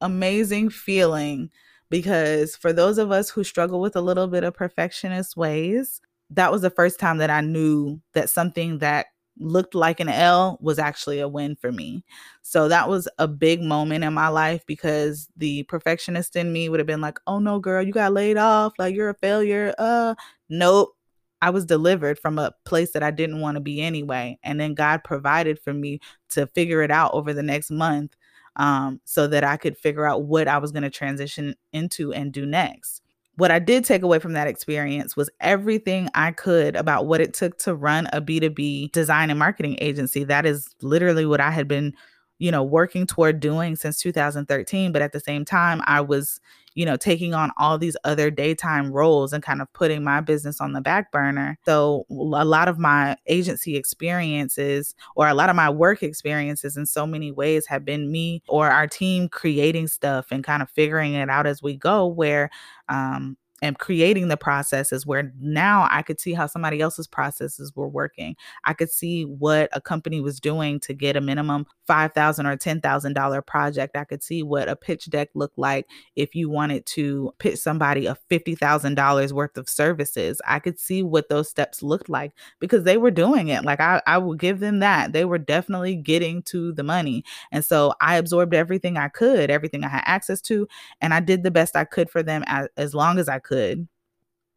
amazing 0.00 0.70
feeling 0.70 1.50
because 1.88 2.56
for 2.56 2.72
those 2.72 2.98
of 2.98 3.12
us 3.12 3.30
who 3.30 3.44
struggle 3.44 3.80
with 3.80 3.94
a 3.94 4.00
little 4.00 4.26
bit 4.26 4.42
of 4.42 4.54
perfectionist 4.54 5.36
ways, 5.36 6.00
that 6.30 6.50
was 6.50 6.62
the 6.62 6.70
first 6.70 6.98
time 6.98 7.18
that 7.18 7.30
I 7.30 7.42
knew 7.42 8.00
that 8.14 8.28
something 8.28 8.78
that 8.78 9.06
looked 9.38 9.74
like 9.74 10.00
an 10.00 10.08
L 10.08 10.58
was 10.60 10.78
actually 10.78 11.20
a 11.20 11.28
win 11.28 11.56
for 11.56 11.72
me. 11.72 12.04
So 12.42 12.68
that 12.68 12.88
was 12.88 13.08
a 13.18 13.28
big 13.28 13.62
moment 13.62 14.04
in 14.04 14.12
my 14.14 14.28
life 14.28 14.62
because 14.66 15.28
the 15.36 15.62
perfectionist 15.64 16.36
in 16.36 16.52
me 16.52 16.68
would 16.68 16.80
have 16.80 16.86
been 16.86 17.00
like, 17.00 17.18
"Oh 17.26 17.38
no, 17.38 17.58
girl, 17.58 17.82
you 17.82 17.92
got 17.92 18.12
laid 18.12 18.36
off, 18.36 18.74
like 18.78 18.94
you're 18.94 19.10
a 19.10 19.14
failure." 19.14 19.74
Uh, 19.78 20.14
nope. 20.48 20.96
I 21.42 21.50
was 21.50 21.64
delivered 21.64 22.18
from 22.18 22.38
a 22.38 22.52
place 22.66 22.92
that 22.92 23.02
I 23.02 23.10
didn't 23.10 23.40
want 23.40 23.56
to 23.56 23.60
be 23.60 23.80
anyway. 23.80 24.38
And 24.42 24.60
then 24.60 24.74
God 24.74 25.02
provided 25.04 25.58
for 25.58 25.72
me 25.72 26.00
to 26.30 26.46
figure 26.48 26.82
it 26.82 26.90
out 26.90 27.14
over 27.14 27.32
the 27.32 27.42
next 27.42 27.70
month 27.70 28.14
um, 28.56 29.00
so 29.04 29.26
that 29.28 29.44
I 29.44 29.56
could 29.56 29.78
figure 29.78 30.04
out 30.06 30.24
what 30.24 30.48
I 30.48 30.58
was 30.58 30.70
going 30.72 30.82
to 30.82 30.90
transition 30.90 31.54
into 31.72 32.12
and 32.12 32.32
do 32.32 32.44
next 32.44 33.02
what 33.36 33.50
I 33.50 33.58
did 33.58 33.84
take 33.84 34.02
away 34.02 34.18
from 34.18 34.34
that 34.34 34.46
experience 34.46 35.16
was 35.16 35.30
everything 35.40 36.08
I 36.14 36.32
could 36.32 36.76
about 36.76 37.06
what 37.06 37.20
it 37.20 37.32
took 37.34 37.58
to 37.58 37.74
run 37.74 38.08
a 38.12 38.20
B2B 38.20 38.92
design 38.92 39.30
and 39.30 39.38
marketing 39.38 39.76
agency. 39.80 40.24
That 40.24 40.46
is 40.46 40.68
literally 40.82 41.24
what 41.24 41.40
I 41.40 41.50
had 41.50 41.66
been, 41.66 41.94
you 42.40 42.50
know, 42.50 42.64
working 42.64 43.06
toward 43.06 43.38
doing 43.38 43.76
since 43.76 44.00
2013. 44.00 44.90
But 44.90 45.02
at 45.02 45.12
the 45.12 45.20
same 45.20 45.44
time, 45.44 45.80
I 45.86 46.00
was 46.00 46.40
you 46.74 46.84
know, 46.84 46.96
taking 46.96 47.34
on 47.34 47.50
all 47.56 47.78
these 47.78 47.96
other 48.04 48.30
daytime 48.30 48.92
roles 48.92 49.32
and 49.32 49.42
kind 49.42 49.60
of 49.60 49.72
putting 49.72 50.04
my 50.04 50.20
business 50.20 50.60
on 50.60 50.72
the 50.72 50.80
back 50.80 51.10
burner. 51.10 51.58
So, 51.66 52.06
a 52.10 52.44
lot 52.44 52.68
of 52.68 52.78
my 52.78 53.16
agency 53.26 53.76
experiences 53.76 54.94
or 55.16 55.28
a 55.28 55.34
lot 55.34 55.50
of 55.50 55.56
my 55.56 55.68
work 55.68 56.02
experiences 56.02 56.76
in 56.76 56.86
so 56.86 57.06
many 57.06 57.32
ways 57.32 57.66
have 57.66 57.84
been 57.84 58.10
me 58.10 58.42
or 58.48 58.70
our 58.70 58.86
team 58.86 59.28
creating 59.28 59.88
stuff 59.88 60.28
and 60.30 60.44
kind 60.44 60.62
of 60.62 60.70
figuring 60.70 61.14
it 61.14 61.28
out 61.28 61.46
as 61.46 61.62
we 61.62 61.76
go, 61.76 62.06
where 62.06 62.50
um, 62.88 63.36
and 63.62 63.78
creating 63.78 64.28
the 64.28 64.36
processes 64.36 65.06
where 65.06 65.32
now 65.40 65.86
I 65.90 66.02
could 66.02 66.20
see 66.20 66.32
how 66.32 66.46
somebody 66.46 66.80
else's 66.80 67.06
processes 67.06 67.72
were 67.74 67.88
working. 67.88 68.36
I 68.64 68.72
could 68.72 68.90
see 68.90 69.24
what 69.24 69.68
a 69.72 69.80
company 69.80 70.20
was 70.20 70.40
doing 70.40 70.80
to 70.80 70.94
get 70.94 71.16
a 71.16 71.20
minimum 71.20 71.66
5,000 71.86 72.46
or 72.46 72.56
$10,000 72.56 73.46
project. 73.46 73.96
I 73.96 74.04
could 74.04 74.22
see 74.22 74.42
what 74.42 74.68
a 74.68 74.76
pitch 74.76 75.10
deck 75.10 75.28
looked 75.34 75.58
like 75.58 75.86
if 76.16 76.34
you 76.34 76.48
wanted 76.48 76.86
to 76.86 77.32
pitch 77.38 77.58
somebody 77.58 78.06
a 78.06 78.16
$50,000 78.30 79.32
worth 79.32 79.56
of 79.56 79.68
services. 79.68 80.40
I 80.46 80.58
could 80.58 80.78
see 80.78 81.02
what 81.02 81.28
those 81.28 81.48
steps 81.48 81.82
looked 81.82 82.08
like 82.08 82.32
because 82.60 82.84
they 82.84 82.96
were 82.96 83.10
doing 83.10 83.48
it. 83.48 83.64
Like 83.64 83.80
I, 83.80 84.00
I 84.06 84.18
will 84.18 84.34
give 84.34 84.60
them 84.60 84.78
that. 84.78 85.12
They 85.12 85.24
were 85.24 85.38
definitely 85.38 85.96
getting 85.96 86.42
to 86.44 86.72
the 86.72 86.82
money. 86.82 87.24
And 87.52 87.64
so 87.64 87.92
I 88.00 88.16
absorbed 88.16 88.54
everything 88.54 88.96
I 88.96 89.08
could, 89.08 89.50
everything 89.50 89.84
I 89.84 89.88
had 89.88 90.04
access 90.06 90.40
to, 90.42 90.68
and 91.00 91.12
I 91.12 91.20
did 91.20 91.42
the 91.42 91.50
best 91.50 91.76
I 91.76 91.84
could 91.84 92.08
for 92.08 92.22
them 92.22 92.44
as, 92.46 92.68
as 92.76 92.94
long 92.94 93.18
as 93.18 93.28
I 93.28 93.38
could 93.38 93.49
could. 93.50 93.88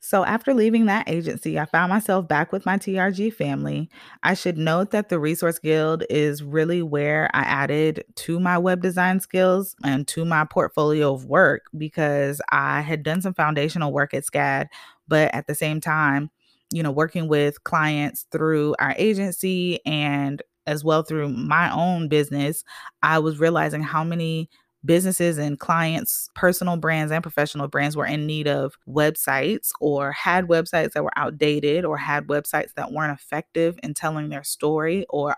So, 0.05 0.25
after 0.25 0.53
leaving 0.53 0.87
that 0.87 1.09
agency, 1.09 1.57
I 1.57 1.65
found 1.65 1.89
myself 1.89 2.27
back 2.27 2.51
with 2.51 2.65
my 2.65 2.77
TRG 2.77 3.33
family. 3.33 3.89
I 4.21 4.33
should 4.33 4.57
note 4.57 4.91
that 4.91 5.07
the 5.07 5.17
Resource 5.17 5.59
Guild 5.59 6.03
is 6.09 6.43
really 6.43 6.81
where 6.81 7.29
I 7.33 7.43
added 7.43 8.03
to 8.15 8.37
my 8.39 8.57
web 8.57 8.81
design 8.81 9.21
skills 9.21 9.77
and 9.81 10.05
to 10.09 10.25
my 10.25 10.43
portfolio 10.43 11.13
of 11.13 11.25
work 11.25 11.67
because 11.77 12.41
I 12.51 12.81
had 12.81 13.01
done 13.03 13.21
some 13.21 13.33
foundational 13.33 13.93
work 13.93 14.13
at 14.13 14.25
SCAD, 14.25 14.67
but 15.07 15.33
at 15.33 15.47
the 15.47 15.55
same 15.55 15.79
time, 15.79 16.29
you 16.69 16.83
know, 16.83 16.91
working 16.91 17.29
with 17.29 17.63
clients 17.63 18.25
through 18.29 18.75
our 18.79 18.93
agency 18.97 19.79
and 19.85 20.41
as 20.67 20.83
well 20.83 21.03
through 21.03 21.29
my 21.29 21.71
own 21.71 22.09
business, 22.09 22.63
I 23.03 23.19
was 23.19 23.39
realizing 23.39 23.83
how 23.83 24.03
many 24.03 24.49
businesses 24.85 25.37
and 25.37 25.59
clients, 25.59 26.29
personal 26.35 26.77
brands 26.77 27.11
and 27.11 27.23
professional 27.23 27.67
brands 27.67 27.95
were 27.95 28.05
in 28.05 28.25
need 28.25 28.47
of 28.47 28.75
websites 28.87 29.69
or 29.79 30.11
had 30.11 30.47
websites 30.47 30.91
that 30.93 31.03
were 31.03 31.17
outdated 31.17 31.85
or 31.85 31.97
had 31.97 32.27
websites 32.27 32.73
that 32.75 32.91
weren't 32.91 33.17
effective 33.17 33.79
in 33.83 33.93
telling 33.93 34.29
their 34.29 34.43
story 34.43 35.05
or 35.09 35.35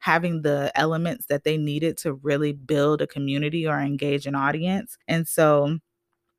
having 0.00 0.42
the 0.42 0.70
elements 0.74 1.26
that 1.26 1.44
they 1.44 1.56
needed 1.56 1.96
to 1.98 2.14
really 2.14 2.52
build 2.52 3.02
a 3.02 3.06
community 3.06 3.66
or 3.66 3.78
engage 3.80 4.26
an 4.26 4.34
audience. 4.34 4.96
And 5.08 5.26
so 5.26 5.78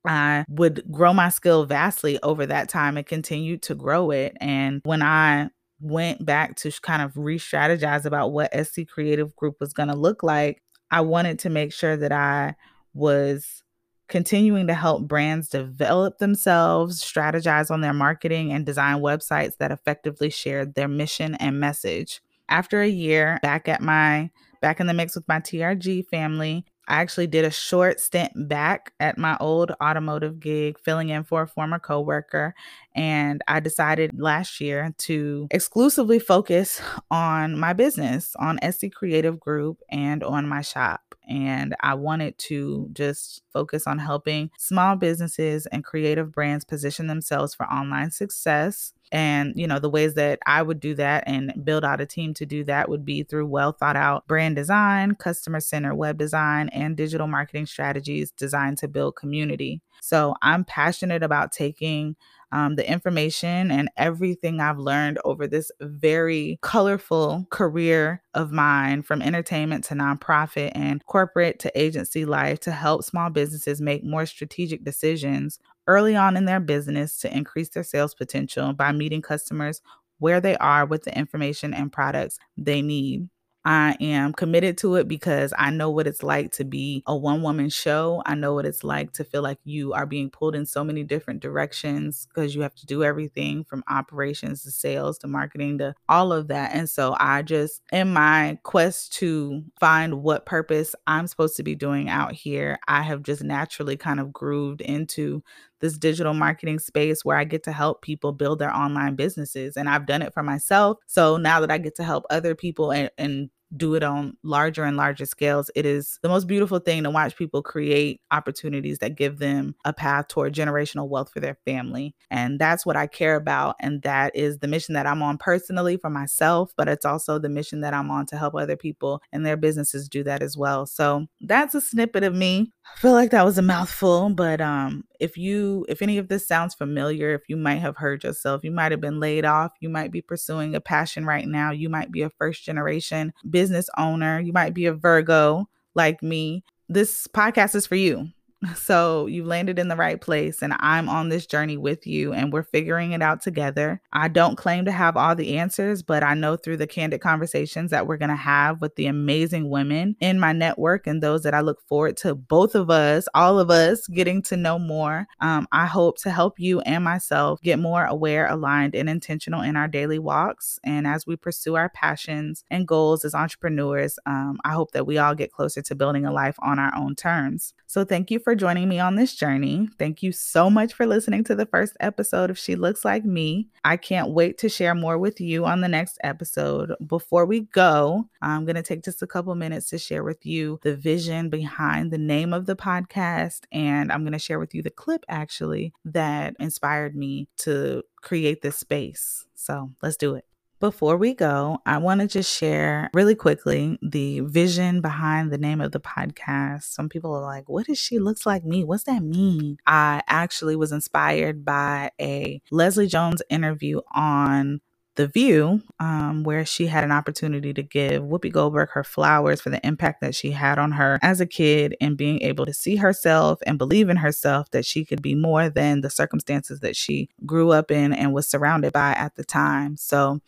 I 0.06 0.44
would 0.48 0.82
grow 0.90 1.12
my 1.12 1.28
skill 1.28 1.66
vastly 1.66 2.18
over 2.22 2.46
that 2.46 2.68
time 2.68 2.96
and 2.96 3.06
continued 3.06 3.62
to 3.64 3.74
grow 3.74 4.10
it. 4.10 4.36
And 4.40 4.80
when 4.84 5.02
I 5.02 5.50
went 5.80 6.24
back 6.24 6.56
to 6.56 6.70
kind 6.82 7.02
of 7.02 7.16
re 7.16 7.38
strategize 7.38 8.04
about 8.06 8.32
what 8.32 8.54
SC 8.54 8.86
Creative 8.88 9.34
Group 9.36 9.56
was 9.60 9.72
going 9.72 9.88
to 9.88 9.96
look 9.96 10.22
like, 10.22 10.62
I 10.90 11.00
wanted 11.02 11.38
to 11.40 11.50
make 11.50 11.72
sure 11.72 11.96
that 11.96 12.12
I 12.12 12.56
was 12.94 13.62
continuing 14.08 14.66
to 14.66 14.74
help 14.74 15.06
brands 15.06 15.48
develop 15.48 16.18
themselves, 16.18 17.02
strategize 17.02 17.70
on 17.70 17.80
their 17.80 17.92
marketing, 17.94 18.52
and 18.52 18.66
design 18.66 18.96
websites 19.00 19.56
that 19.58 19.70
effectively 19.70 20.30
shared 20.30 20.74
their 20.74 20.88
mission 20.88 21.36
and 21.36 21.60
message. 21.60 22.20
After 22.48 22.82
a 22.82 22.88
year 22.88 23.38
back 23.42 23.68
at 23.68 23.80
my 23.80 24.30
back 24.60 24.80
in 24.80 24.88
the 24.88 24.94
mix 24.94 25.14
with 25.14 25.28
my 25.28 25.38
TRG 25.38 26.06
family, 26.08 26.66
I 26.88 27.00
actually 27.00 27.28
did 27.28 27.44
a 27.44 27.50
short 27.50 28.00
stint 28.00 28.32
back 28.48 28.92
at 28.98 29.16
my 29.16 29.36
old 29.38 29.72
automotive 29.82 30.40
gig, 30.40 30.78
filling 30.78 31.10
in 31.10 31.22
for 31.22 31.42
a 31.42 31.46
former 31.46 31.78
coworker. 31.78 32.54
And 32.94 33.42
I 33.46 33.60
decided 33.60 34.20
last 34.20 34.60
year 34.60 34.92
to 34.98 35.46
exclusively 35.50 36.18
focus 36.18 36.80
on 37.10 37.58
my 37.58 37.72
business, 37.72 38.34
on 38.38 38.58
SC 38.68 38.92
Creative 38.92 39.38
Group, 39.38 39.78
and 39.88 40.24
on 40.24 40.48
my 40.48 40.62
shop. 40.62 41.14
And 41.28 41.76
I 41.80 41.94
wanted 41.94 42.36
to 42.38 42.88
just 42.92 43.42
focus 43.52 43.86
on 43.86 43.98
helping 43.98 44.50
small 44.58 44.96
businesses 44.96 45.66
and 45.66 45.84
creative 45.84 46.32
brands 46.32 46.64
position 46.64 47.06
themselves 47.06 47.54
for 47.54 47.66
online 47.66 48.10
success 48.10 48.92
and, 49.12 49.52
you 49.56 49.66
know, 49.66 49.78
the 49.78 49.90
ways 49.90 50.14
that 50.14 50.38
I 50.46 50.62
would 50.62 50.80
do 50.80 50.94
that 50.94 51.24
and 51.26 51.52
build 51.64 51.84
out 51.84 52.00
a 52.00 52.06
team 52.06 52.34
to 52.34 52.46
do 52.46 52.64
that 52.64 52.88
would 52.88 53.04
be 53.04 53.22
through 53.22 53.46
well 53.46 53.72
thought 53.72 53.96
out 53.96 54.26
brand 54.26 54.56
design, 54.56 55.14
customer 55.14 55.60
center 55.60 55.94
web 55.94 56.18
design, 56.18 56.68
and 56.70 56.96
digital 56.96 57.26
marketing 57.26 57.66
strategies 57.66 58.30
designed 58.32 58.78
to 58.78 58.88
build 58.88 59.16
community. 59.16 59.82
So 60.00 60.34
I'm 60.42 60.64
passionate 60.64 61.22
about 61.22 61.52
taking 61.52 62.16
um, 62.52 62.76
the 62.76 62.88
information 62.88 63.70
and 63.70 63.90
everything 63.96 64.60
I've 64.60 64.78
learned 64.78 65.18
over 65.24 65.46
this 65.46 65.70
very 65.80 66.58
colorful 66.62 67.46
career 67.50 68.22
of 68.34 68.50
mine 68.50 69.02
from 69.02 69.22
entertainment 69.22 69.84
to 69.84 69.94
nonprofit 69.94 70.72
and 70.74 71.04
corporate 71.06 71.58
to 71.60 71.80
agency 71.80 72.24
life 72.24 72.60
to 72.60 72.72
help 72.72 73.04
small 73.04 73.30
businesses 73.30 73.80
make 73.80 74.04
more 74.04 74.26
strategic 74.26 74.84
decisions 74.84 75.58
early 75.86 76.16
on 76.16 76.36
in 76.36 76.44
their 76.44 76.60
business 76.60 77.18
to 77.18 77.36
increase 77.36 77.70
their 77.70 77.82
sales 77.82 78.14
potential 78.14 78.72
by 78.72 78.92
meeting 78.92 79.22
customers 79.22 79.80
where 80.18 80.40
they 80.40 80.56
are 80.58 80.86
with 80.86 81.04
the 81.04 81.18
information 81.18 81.74
and 81.74 81.92
products 81.92 82.38
they 82.56 82.82
need. 82.82 83.28
I 83.62 83.94
am 84.00 84.32
committed 84.32 84.78
to 84.78 84.94
it 84.94 85.06
because 85.06 85.52
I 85.58 85.68
know 85.70 85.90
what 85.90 86.06
it's 86.06 86.22
like 86.22 86.50
to 86.52 86.64
be 86.64 87.02
a 87.06 87.14
one 87.14 87.42
woman 87.42 87.68
show. 87.68 88.22
I 88.24 88.34
know 88.34 88.54
what 88.54 88.64
it's 88.64 88.82
like 88.82 89.12
to 89.14 89.24
feel 89.24 89.42
like 89.42 89.58
you 89.64 89.92
are 89.92 90.06
being 90.06 90.30
pulled 90.30 90.54
in 90.54 90.64
so 90.64 90.82
many 90.82 91.04
different 91.04 91.40
directions 91.40 92.26
because 92.26 92.54
you 92.54 92.62
have 92.62 92.74
to 92.76 92.86
do 92.86 93.04
everything 93.04 93.64
from 93.64 93.84
operations 93.86 94.62
to 94.62 94.70
sales 94.70 95.18
to 95.18 95.28
marketing 95.28 95.76
to 95.78 95.94
all 96.08 96.32
of 96.32 96.48
that. 96.48 96.70
And 96.72 96.88
so 96.88 97.14
I 97.20 97.42
just, 97.42 97.82
in 97.92 98.14
my 98.14 98.58
quest 98.62 99.12
to 99.14 99.62
find 99.78 100.22
what 100.22 100.46
purpose 100.46 100.94
I'm 101.06 101.26
supposed 101.26 101.56
to 101.56 101.62
be 101.62 101.74
doing 101.74 102.08
out 102.08 102.32
here, 102.32 102.78
I 102.88 103.02
have 103.02 103.22
just 103.22 103.44
naturally 103.44 103.98
kind 103.98 104.20
of 104.20 104.32
grooved 104.32 104.80
into 104.80 105.42
this 105.80 105.98
digital 105.98 106.34
marketing 106.34 106.78
space 106.78 107.24
where 107.24 107.36
I 107.36 107.44
get 107.44 107.62
to 107.64 107.72
help 107.72 108.02
people 108.02 108.32
build 108.32 108.58
their 108.58 108.74
online 108.74 109.16
businesses. 109.16 109.76
And 109.76 109.88
I've 109.88 110.06
done 110.06 110.22
it 110.22 110.34
for 110.34 110.42
myself. 110.42 110.98
So 111.06 111.36
now 111.36 111.60
that 111.60 111.70
I 111.70 111.78
get 111.78 111.94
to 111.96 112.04
help 112.04 112.24
other 112.30 112.54
people 112.54 112.92
and, 112.92 113.10
and 113.18 113.50
do 113.76 113.94
it 113.94 114.02
on 114.02 114.36
larger 114.42 114.84
and 114.84 114.96
larger 114.96 115.24
scales, 115.24 115.70
it 115.74 115.86
is 115.86 116.18
the 116.22 116.28
most 116.28 116.46
beautiful 116.46 116.78
thing 116.78 117.04
to 117.04 117.10
watch 117.10 117.36
people 117.36 117.62
create 117.62 118.20
opportunities 118.30 118.98
that 118.98 119.16
give 119.16 119.38
them 119.38 119.74
a 119.84 119.92
path 119.92 120.28
toward 120.28 120.54
generational 120.54 121.08
wealth 121.08 121.30
for 121.32 121.40
their 121.40 121.56
family. 121.64 122.14
And 122.30 122.58
that's 122.58 122.84
what 122.84 122.96
I 122.96 123.06
care 123.06 123.36
about. 123.36 123.76
And 123.80 124.02
that 124.02 124.34
is 124.34 124.58
the 124.58 124.68
mission 124.68 124.94
that 124.94 125.06
I'm 125.06 125.22
on 125.22 125.38
personally 125.38 125.96
for 125.96 126.10
myself, 126.10 126.72
but 126.76 126.88
it's 126.88 127.04
also 127.04 127.38
the 127.38 127.48
mission 127.48 127.80
that 127.82 127.94
I'm 127.94 128.10
on 128.10 128.26
to 128.26 128.36
help 128.36 128.54
other 128.54 128.76
people 128.76 129.22
and 129.32 129.46
their 129.46 129.56
businesses 129.56 130.08
do 130.08 130.24
that 130.24 130.42
as 130.42 130.56
well. 130.56 130.86
So 130.86 131.26
that's 131.40 131.74
a 131.74 131.80
snippet 131.80 132.24
of 132.24 132.34
me. 132.34 132.72
I 132.84 132.98
feel 132.98 133.12
like 133.12 133.30
that 133.30 133.44
was 133.44 133.56
a 133.56 133.62
mouthful, 133.62 134.30
but 134.30 134.60
um, 134.60 135.04
if 135.20 135.36
you 135.36 135.86
if 135.88 136.02
any 136.02 136.18
of 136.18 136.26
this 136.26 136.48
sounds 136.48 136.74
familiar, 136.74 137.34
if 137.34 137.42
you 137.48 137.56
might 137.56 137.76
have 137.76 137.96
heard 137.96 138.24
yourself, 138.24 138.64
you 138.64 138.72
might 138.72 138.90
have 138.90 139.00
been 139.00 139.20
laid 139.20 139.44
off, 139.44 139.72
you 139.80 139.88
might 139.88 140.10
be 140.10 140.20
pursuing 140.20 140.74
a 140.74 140.80
passion 140.80 141.24
right 141.24 141.46
now, 141.46 141.70
you 141.70 141.88
might 141.88 142.10
be 142.10 142.22
a 142.22 142.30
first 142.30 142.64
generation 142.64 143.32
business 143.48 143.59
owner, 143.98 144.40
you 144.40 144.52
might 144.52 144.72
be 144.72 144.86
a 144.86 144.94
Virgo 144.94 145.68
like 145.94 146.22
me. 146.22 146.64
This 146.88 147.26
podcast 147.26 147.74
is 147.74 147.86
for 147.86 147.96
you. 147.96 148.28
So 148.76 149.26
you've 149.26 149.46
landed 149.46 149.78
in 149.78 149.88
the 149.88 149.96
right 149.96 150.20
place, 150.20 150.60
and 150.60 150.74
I'm 150.80 151.08
on 151.08 151.30
this 151.30 151.46
journey 151.46 151.78
with 151.78 152.06
you, 152.06 152.32
and 152.34 152.52
we're 152.52 152.62
figuring 152.62 153.12
it 153.12 153.22
out 153.22 153.40
together. 153.40 154.02
I 154.12 154.28
don't 154.28 154.56
claim 154.56 154.84
to 154.84 154.92
have 154.92 155.16
all 155.16 155.34
the 155.34 155.56
answers, 155.56 156.02
but 156.02 156.22
I 156.22 156.34
know 156.34 156.56
through 156.56 156.76
the 156.76 156.86
candid 156.86 157.22
conversations 157.22 157.90
that 157.90 158.06
we're 158.06 158.18
going 158.18 158.30
to 158.30 158.36
have 158.36 158.82
with 158.82 158.96
the 158.96 159.06
amazing 159.06 159.70
women 159.70 160.14
in 160.20 160.38
my 160.38 160.52
network 160.52 161.06
and 161.06 161.22
those 161.22 161.42
that 161.44 161.54
I 161.54 161.60
look 161.60 161.80
forward 161.88 162.18
to 162.18 162.34
both 162.34 162.74
of 162.74 162.90
us, 162.90 163.26
all 163.34 163.58
of 163.58 163.70
us, 163.70 164.06
getting 164.08 164.42
to 164.42 164.56
know 164.58 164.78
more. 164.78 165.26
Um, 165.40 165.66
I 165.72 165.86
hope 165.86 166.18
to 166.18 166.30
help 166.30 166.60
you 166.60 166.80
and 166.80 167.02
myself 167.02 167.62
get 167.62 167.78
more 167.78 168.04
aware, 168.04 168.46
aligned, 168.46 168.94
and 168.94 169.08
intentional 169.08 169.62
in 169.62 169.76
our 169.76 169.88
daily 169.88 170.18
walks. 170.18 170.78
And 170.84 171.06
as 171.06 171.26
we 171.26 171.36
pursue 171.36 171.76
our 171.76 171.88
passions 171.88 172.64
and 172.70 172.86
goals 172.86 173.24
as 173.24 173.34
entrepreneurs, 173.34 174.18
um, 174.26 174.58
I 174.64 174.72
hope 174.72 174.92
that 174.92 175.06
we 175.06 175.16
all 175.16 175.34
get 175.34 175.52
closer 175.52 175.80
to 175.80 175.94
building 175.94 176.26
a 176.26 176.32
life 176.32 176.56
on 176.60 176.78
our 176.78 176.94
own 176.94 177.14
terms. 177.14 177.72
So 177.86 178.04
thank 178.04 178.30
you 178.30 178.38
for 178.38 178.49
joining 178.54 178.88
me 178.88 178.98
on 178.98 179.16
this 179.16 179.34
journey. 179.34 179.88
Thank 179.98 180.22
you 180.22 180.32
so 180.32 180.70
much 180.70 180.92
for 180.92 181.06
listening 181.06 181.44
to 181.44 181.54
the 181.54 181.66
first 181.66 181.96
episode 182.00 182.50
of 182.50 182.58
She 182.58 182.76
Looks 182.76 183.04
Like 183.04 183.24
Me. 183.24 183.68
I 183.84 183.96
can't 183.96 184.30
wait 184.30 184.58
to 184.58 184.68
share 184.68 184.94
more 184.94 185.18
with 185.18 185.40
you 185.40 185.64
on 185.64 185.80
the 185.80 185.88
next 185.88 186.18
episode. 186.22 186.94
Before 187.06 187.46
we 187.46 187.60
go, 187.60 188.28
I'm 188.42 188.64
going 188.64 188.76
to 188.76 188.82
take 188.82 189.04
just 189.04 189.22
a 189.22 189.26
couple 189.26 189.54
minutes 189.54 189.88
to 189.90 189.98
share 189.98 190.24
with 190.24 190.44
you 190.44 190.80
the 190.82 190.96
vision 190.96 191.48
behind 191.50 192.10
the 192.10 192.18
name 192.18 192.52
of 192.52 192.66
the 192.66 192.76
podcast. 192.76 193.60
And 193.72 194.10
I'm 194.10 194.22
going 194.22 194.32
to 194.32 194.38
share 194.38 194.58
with 194.58 194.74
you 194.74 194.82
the 194.82 194.90
clip 194.90 195.24
actually 195.28 195.92
that 196.04 196.56
inspired 196.58 197.16
me 197.16 197.48
to 197.58 198.02
create 198.20 198.62
this 198.62 198.76
space. 198.76 199.46
So 199.54 199.92
let's 200.02 200.16
do 200.16 200.34
it. 200.34 200.49
Before 200.80 201.18
we 201.18 201.34
go, 201.34 201.78
I 201.84 201.98
want 201.98 202.22
to 202.22 202.26
just 202.26 202.50
share 202.50 203.10
really 203.12 203.34
quickly 203.34 203.98
the 204.00 204.40
vision 204.40 205.02
behind 205.02 205.52
the 205.52 205.58
name 205.58 205.82
of 205.82 205.92
the 205.92 206.00
podcast. 206.00 206.84
Some 206.84 207.10
people 207.10 207.34
are 207.34 207.42
like, 207.42 207.68
What 207.68 207.84
does 207.84 207.98
she 207.98 208.18
looks 208.18 208.46
like 208.46 208.64
me? 208.64 208.82
What's 208.82 209.04
that 209.04 209.22
mean? 209.22 209.76
I 209.86 210.22
actually 210.26 210.76
was 210.76 210.90
inspired 210.90 211.66
by 211.66 212.12
a 212.18 212.62
Leslie 212.70 213.08
Jones 213.08 213.42
interview 213.50 214.00
on 214.14 214.80
the 215.16 215.26
View, 215.26 215.82
um, 215.98 216.44
where 216.44 216.64
she 216.64 216.86
had 216.86 217.04
an 217.04 217.12
opportunity 217.12 217.74
to 217.74 217.82
give 217.82 218.22
Whoopi 218.22 218.52
Goldberg 218.52 218.90
her 218.90 219.04
flowers 219.04 219.60
for 219.60 219.70
the 219.70 219.84
impact 219.86 220.20
that 220.20 220.34
she 220.34 220.52
had 220.52 220.78
on 220.78 220.92
her 220.92 221.18
as 221.22 221.40
a 221.40 221.46
kid 221.46 221.96
and 222.00 222.16
being 222.16 222.40
able 222.42 222.64
to 222.66 222.72
see 222.72 222.96
herself 222.96 223.60
and 223.66 223.78
believe 223.78 224.08
in 224.08 224.18
herself 224.18 224.70
that 224.70 224.86
she 224.86 225.04
could 225.04 225.20
be 225.20 225.34
more 225.34 225.68
than 225.68 226.00
the 226.00 226.10
circumstances 226.10 226.80
that 226.80 226.96
she 226.96 227.28
grew 227.44 227.70
up 227.70 227.90
in 227.90 228.12
and 228.12 228.32
was 228.32 228.46
surrounded 228.46 228.92
by 228.92 229.12
at 229.12 229.34
the 229.36 229.44
time. 229.44 229.96
So 229.96 230.40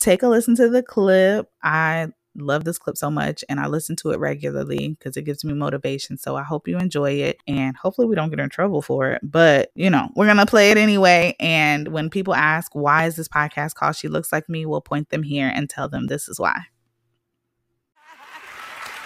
take 0.00 0.22
a 0.22 0.28
listen 0.28 0.54
to 0.56 0.68
the 0.68 0.82
clip. 0.82 1.50
I 1.62 2.08
love 2.36 2.64
this 2.64 2.78
clip 2.78 2.96
so 2.96 3.10
much 3.10 3.44
and 3.48 3.60
I 3.60 3.66
listen 3.66 3.96
to 3.96 4.10
it 4.10 4.18
regularly 4.18 4.96
because 4.98 5.16
it 5.16 5.22
gives 5.22 5.44
me 5.44 5.54
motivation. 5.54 6.16
So 6.16 6.36
I 6.36 6.42
hope 6.42 6.68
you 6.68 6.78
enjoy 6.78 7.12
it 7.12 7.38
and 7.46 7.76
hopefully 7.76 8.06
we 8.06 8.14
don't 8.14 8.30
get 8.30 8.40
in 8.40 8.48
trouble 8.48 8.82
for 8.82 9.10
it. 9.12 9.20
But, 9.22 9.70
you 9.74 9.90
know, 9.90 10.10
we're 10.14 10.26
going 10.26 10.38
to 10.38 10.46
play 10.46 10.70
it 10.70 10.76
anyway. 10.76 11.36
And 11.38 11.88
when 11.88 12.10
people 12.10 12.34
ask, 12.34 12.74
why 12.74 13.06
is 13.06 13.16
this 13.16 13.28
podcast 13.28 13.74
called 13.74 13.96
She 13.96 14.08
Looks 14.08 14.32
Like 14.32 14.48
Me, 14.48 14.66
we'll 14.66 14.80
point 14.80 15.10
them 15.10 15.22
here 15.22 15.50
and 15.54 15.68
tell 15.68 15.88
them 15.88 16.06
this 16.06 16.28
is 16.28 16.38
why. 16.38 16.62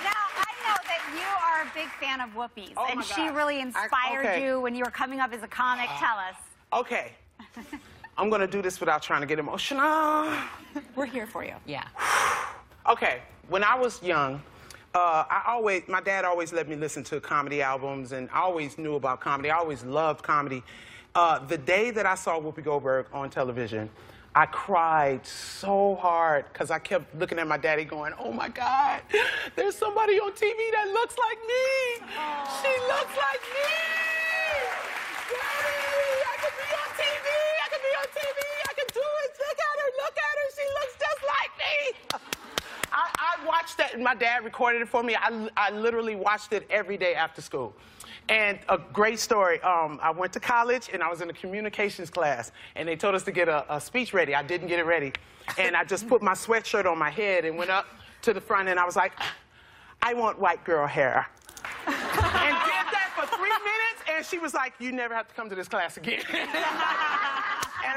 Now, 0.03 0.11
I 0.37 0.53
know 0.65 0.77
that 0.85 1.03
you 1.15 1.47
are 1.47 1.63
a 1.63 1.75
big 1.75 1.93
fan 2.01 2.21
of 2.21 2.31
Whoopi's 2.31 2.75
Oh 2.77 2.87
and 2.91 3.05
she 3.05 3.29
really 3.29 3.61
inspired 3.61 4.27
okay. 4.27 4.45
you 4.45 4.61
when 4.61 4.75
you 4.75 4.85
were 4.85 4.91
coming 4.91 5.21
up 5.21 5.33
as 5.33 5.43
a 5.43 5.49
comic. 5.49 5.89
Uh, 5.91 5.99
tell 5.99 6.19
us. 6.19 6.35
Okay. 6.73 7.13
I'm 8.19 8.31
gonna 8.31 8.49
do 8.49 8.63
this 8.63 8.81
without 8.81 9.01
trying 9.01 9.21
to 9.21 9.29
get 9.29 9.39
emotional. 9.39 10.29
We're 10.97 11.07
here 11.07 11.27
for 11.27 11.45
you. 11.45 11.55
Yeah. 11.67 11.85
Okay, 12.89 13.21
when 13.51 13.63
I 13.63 13.75
was 13.75 14.03
young, 14.03 14.41
uh, 14.95 15.25
I 15.29 15.43
always, 15.49 15.83
my 15.89 16.01
dad 16.01 16.25
always 16.25 16.55
let 16.55 16.71
me 16.71 16.75
listen 16.75 17.05
to 17.05 17.21
comedy 17.21 17.61
albums, 17.61 18.13
and 18.13 18.31
I 18.33 18.41
always 18.41 18.79
knew 18.79 18.95
about 18.95 19.21
comedy. 19.21 19.51
I 19.51 19.59
always 19.59 19.85
loved 19.85 20.23
comedy. 20.23 20.63
Uh, 21.15 21.39
the 21.39 21.59
day 21.59 21.91
that 21.91 22.07
I 22.07 22.15
saw 22.15 22.41
Whoopi 22.41 22.65
Goldberg 22.65 23.05
on 23.13 23.29
television, 23.29 23.91
I 24.35 24.47
cried 24.47 25.27
so 25.27 25.97
hard 25.97 26.47
because 26.51 26.71
I 26.71 26.79
kept 26.79 27.15
looking 27.15 27.39
at 27.39 27.47
my 27.47 27.59
daddy 27.59 27.85
going, 27.85 28.15
oh 28.19 28.33
my 28.33 28.49
God, 28.49 29.03
there's 29.55 29.77
somebody 29.77 30.19
on 30.19 30.33
TV 30.33 30.57
that 30.73 30.89
looks 30.91 31.17
like 31.19 31.39
me. 31.45 32.09
She 32.63 32.73
looks 32.89 33.15
like 33.21 33.45
me. 33.53 33.69
Daddy, 35.29 36.25
I 36.25 36.37
could 36.41 36.57
be 36.57 36.69
on 36.73 36.91
TV. 36.97 37.29
I 37.37 37.69
could 37.69 37.85
be 37.85 37.93
on 38.01 38.09
TV. 38.17 38.41
I 38.65 38.73
could 38.73 38.93
do 38.95 39.05
it. 39.05 39.31
Look 39.45 39.59
at 39.61 39.77
her. 39.77 39.91
Look 40.01 40.17
at 40.17 40.35
her. 40.41 40.49
She 40.57 40.65
looks 40.73 40.95
just 40.97 41.21
like 41.29 41.53
me. 41.61 42.38
I, 42.99 43.37
I 43.41 43.47
watched 43.47 43.77
that, 43.79 43.95
and 43.95 44.03
my 44.03 44.17
dad 44.17 44.45
recorded 44.45 44.83
it 44.83 44.89
for 44.89 45.05
me. 45.05 45.15
I, 45.15 45.49
I 45.57 45.71
literally 45.71 46.17
watched 46.17 46.53
it 46.53 46.67
every 46.69 46.97
day 46.97 47.15
after 47.15 47.41
school. 47.41 47.73
And 48.29 48.59
a 48.69 48.77
great 48.77 49.21
story. 49.21 49.61
Um, 49.63 50.01
I 50.03 50.11
went 50.11 50.33
to 50.33 50.41
college 50.41 50.91
and 50.93 51.03
I 51.03 51.09
was 51.09 51.21
in 51.21 51.31
a 51.31 51.33
communications 51.33 52.11
class, 52.11 52.51
and 52.75 52.89
they 52.89 52.97
told 52.97 53.15
us 53.15 53.23
to 53.23 53.31
get 53.31 53.49
a, 53.49 53.73
a 53.73 53.81
speech 53.81 54.13
ready. 54.13 54.35
I 54.35 54.43
didn't 54.43 54.67
get 54.67 54.81
it 54.81 54.85
ready. 54.85 55.13
And 55.59 55.77
I 55.77 55.85
just 55.85 56.09
put 56.09 56.23
my 56.23 56.33
sweatshirt 56.33 56.87
on 56.87 56.99
my 56.99 57.09
head 57.09 57.45
and 57.45 57.57
went 57.57 57.71
up 57.71 57.87
to 58.23 58.35
the 58.35 58.41
front, 58.41 58.69
and 58.69 58.81
I 58.81 58.85
was 58.85 58.97
like, 58.97 59.13
I 60.03 60.15
want 60.15 60.41
white 60.41 60.65
girl 60.65 60.87
hair. 60.87 61.29
and 61.87 61.95
did 61.95 61.97
that 61.97 63.13
for 63.15 63.27
three 63.37 63.49
minutes, 63.49 64.03
and 64.11 64.27
she 64.27 64.39
was 64.39 64.55
like, 64.55 64.75
"You 64.79 64.93
never 64.93 65.15
have 65.15 65.29
to 65.29 65.35
come 65.35 65.49
to 65.49 65.55
this 65.55 65.69
class 65.69 65.97
again." 65.97 66.23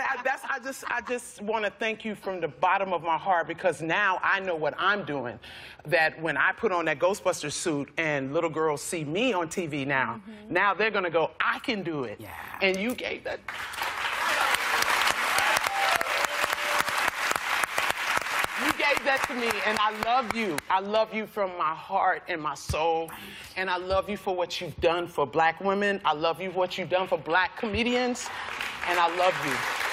I, 0.01 0.21
that's 0.23 0.43
I 0.45 0.59
just 0.59 0.83
I 0.87 1.01
just 1.01 1.41
want 1.41 1.65
to 1.65 1.71
thank 1.71 2.03
you 2.03 2.15
from 2.15 2.39
the 2.41 2.47
bottom 2.47 2.93
of 2.93 3.03
my 3.03 3.17
heart 3.17 3.47
because 3.47 3.81
now 3.81 4.19
I 4.23 4.39
know 4.39 4.55
what 4.55 4.73
I'm 4.77 5.05
doing. 5.05 5.39
That 5.85 6.19
when 6.21 6.37
I 6.37 6.51
put 6.51 6.71
on 6.71 6.85
that 6.85 6.99
Ghostbuster 6.99 7.51
suit 7.51 7.89
and 7.97 8.33
little 8.33 8.49
girls 8.49 8.81
see 8.81 9.03
me 9.03 9.33
on 9.33 9.47
TV 9.47 9.85
now, 9.85 10.21
mm-hmm. 10.29 10.53
now 10.53 10.73
they're 10.73 10.91
gonna 10.91 11.09
go, 11.09 11.31
I 11.39 11.59
can 11.59 11.83
do 11.83 12.03
it. 12.03 12.19
Yeah. 12.19 12.29
And 12.61 12.77
you 12.77 12.95
gave 12.95 13.23
that. 13.23 13.39
You 18.65 18.71
gave 18.73 19.03
that 19.05 19.23
to 19.27 19.33
me, 19.33 19.49
and 19.65 19.77
I 19.79 19.91
love 20.05 20.35
you. 20.35 20.55
I 20.69 20.79
love 20.79 21.13
you 21.13 21.25
from 21.25 21.57
my 21.57 21.73
heart 21.73 22.21
and 22.27 22.39
my 22.39 22.53
soul. 22.53 23.09
And 23.57 23.69
I 23.69 23.77
love 23.77 24.07
you 24.07 24.17
for 24.17 24.35
what 24.35 24.61
you've 24.61 24.79
done 24.81 25.07
for 25.07 25.25
black 25.25 25.59
women. 25.61 25.99
I 26.05 26.13
love 26.13 26.39
you 26.39 26.51
for 26.51 26.59
what 26.59 26.77
you've 26.77 26.89
done 26.89 27.07
for 27.07 27.17
black 27.17 27.57
comedians. 27.57 28.29
And 28.87 28.99
I 28.99 29.15
love 29.17 29.33
you. 29.45 29.90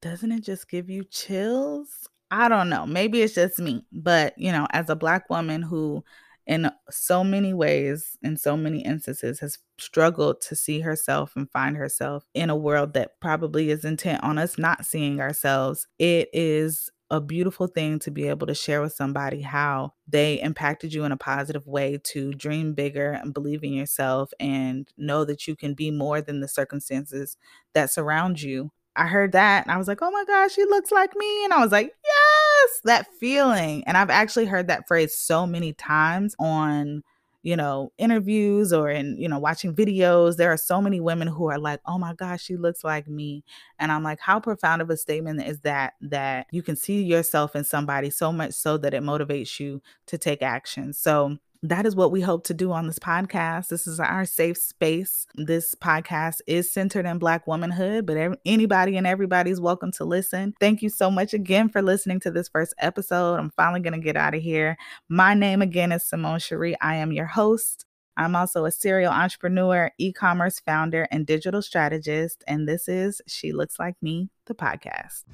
Doesn't 0.00 0.32
it 0.32 0.42
just 0.42 0.68
give 0.68 0.88
you 0.90 1.04
chills? 1.04 2.08
I 2.30 2.48
don't 2.48 2.68
know. 2.68 2.86
Maybe 2.86 3.22
it's 3.22 3.34
just 3.34 3.58
me, 3.58 3.84
but 3.92 4.36
you 4.38 4.52
know, 4.52 4.66
as 4.70 4.90
a 4.90 4.96
black 4.96 5.30
woman 5.30 5.62
who 5.62 6.04
in 6.46 6.70
so 6.90 7.22
many 7.22 7.52
ways 7.52 8.16
in 8.22 8.36
so 8.36 8.56
many 8.56 8.80
instances 8.82 9.38
has 9.40 9.58
struggled 9.78 10.40
to 10.40 10.56
see 10.56 10.80
herself 10.80 11.32
and 11.36 11.50
find 11.50 11.76
herself 11.76 12.24
in 12.34 12.48
a 12.50 12.56
world 12.56 12.94
that 12.94 13.20
probably 13.20 13.70
is 13.70 13.84
intent 13.84 14.22
on 14.24 14.38
us 14.38 14.56
not 14.58 14.86
seeing 14.86 15.20
ourselves. 15.20 15.86
It 15.98 16.28
is 16.32 16.90
a 17.10 17.20
beautiful 17.20 17.66
thing 17.66 17.98
to 17.98 18.10
be 18.10 18.28
able 18.28 18.46
to 18.46 18.54
share 18.54 18.82
with 18.82 18.92
somebody 18.92 19.40
how 19.40 19.94
they 20.06 20.40
impacted 20.42 20.92
you 20.92 21.04
in 21.04 21.12
a 21.12 21.16
positive 21.16 21.66
way 21.66 21.98
to 22.04 22.32
dream 22.34 22.74
bigger 22.74 23.12
and 23.12 23.32
believe 23.32 23.64
in 23.64 23.72
yourself 23.72 24.30
and 24.38 24.88
know 24.98 25.24
that 25.24 25.46
you 25.46 25.56
can 25.56 25.72
be 25.74 25.90
more 25.90 26.20
than 26.20 26.40
the 26.40 26.48
circumstances 26.48 27.36
that 27.74 27.90
surround 27.90 28.40
you. 28.42 28.70
I 28.98 29.06
heard 29.06 29.32
that 29.32 29.64
and 29.64 29.72
I 29.72 29.78
was 29.78 29.88
like, 29.88 30.00
oh 30.02 30.10
my 30.10 30.24
gosh, 30.26 30.52
she 30.54 30.64
looks 30.64 30.90
like 30.92 31.14
me. 31.16 31.44
And 31.44 31.52
I 31.52 31.62
was 31.62 31.72
like, 31.72 31.92
yes, 32.04 32.80
that 32.84 33.06
feeling. 33.20 33.84
And 33.86 33.96
I've 33.96 34.10
actually 34.10 34.46
heard 34.46 34.68
that 34.68 34.86
phrase 34.88 35.14
so 35.16 35.46
many 35.46 35.72
times 35.72 36.34
on 36.38 37.02
you 37.42 37.56
know, 37.56 37.92
interviews 37.98 38.72
or 38.72 38.90
in, 38.90 39.16
you 39.16 39.28
know, 39.28 39.38
watching 39.38 39.74
videos, 39.74 40.36
there 40.36 40.52
are 40.52 40.56
so 40.56 40.82
many 40.82 41.00
women 41.00 41.28
who 41.28 41.48
are 41.48 41.58
like, 41.58 41.80
"Oh 41.86 41.96
my 41.96 42.12
gosh, 42.12 42.42
she 42.42 42.56
looks 42.56 42.82
like 42.82 43.06
me." 43.08 43.44
And 43.78 43.92
I'm 43.92 44.02
like, 44.02 44.18
how 44.20 44.40
profound 44.40 44.82
of 44.82 44.90
a 44.90 44.96
statement 44.96 45.42
is 45.46 45.60
that 45.60 45.94
that 46.00 46.46
you 46.50 46.62
can 46.62 46.74
see 46.76 47.02
yourself 47.02 47.54
in 47.54 47.62
somebody 47.64 48.10
so 48.10 48.32
much 48.32 48.54
so 48.54 48.76
that 48.78 48.92
it 48.92 49.02
motivates 49.02 49.60
you 49.60 49.80
to 50.06 50.18
take 50.18 50.42
action. 50.42 50.92
So, 50.92 51.38
that 51.62 51.86
is 51.86 51.96
what 51.96 52.12
we 52.12 52.20
hope 52.20 52.44
to 52.44 52.54
do 52.54 52.70
on 52.70 52.86
this 52.86 52.98
podcast. 52.98 53.68
This 53.68 53.86
is 53.86 53.98
our 53.98 54.24
safe 54.24 54.56
space. 54.56 55.26
This 55.34 55.74
podcast 55.74 56.40
is 56.46 56.70
centered 56.70 57.04
in 57.04 57.18
Black 57.18 57.46
womanhood, 57.46 58.06
but 58.06 58.38
anybody 58.44 58.96
and 58.96 59.06
everybody's 59.06 59.60
welcome 59.60 59.90
to 59.92 60.04
listen. 60.04 60.54
Thank 60.60 60.82
you 60.82 60.88
so 60.88 61.10
much 61.10 61.34
again 61.34 61.68
for 61.68 61.82
listening 61.82 62.20
to 62.20 62.30
this 62.30 62.48
first 62.48 62.74
episode. 62.78 63.36
I'm 63.36 63.50
finally 63.50 63.80
going 63.80 63.94
to 63.94 64.04
get 64.04 64.16
out 64.16 64.34
of 64.34 64.42
here. 64.42 64.76
My 65.08 65.34
name 65.34 65.60
again 65.60 65.90
is 65.90 66.04
Simone 66.04 66.38
Cherie. 66.38 66.80
I 66.80 66.96
am 66.96 67.12
your 67.12 67.26
host. 67.26 67.86
I'm 68.16 68.36
also 68.36 68.64
a 68.64 68.70
serial 68.70 69.12
entrepreneur, 69.12 69.90
e 69.98 70.12
commerce 70.12 70.60
founder, 70.60 71.08
and 71.10 71.26
digital 71.26 71.62
strategist. 71.62 72.42
And 72.46 72.68
this 72.68 72.88
is 72.88 73.20
She 73.26 73.52
Looks 73.52 73.78
Like 73.78 73.96
Me, 74.00 74.28
the 74.46 74.54
podcast. 74.54 75.24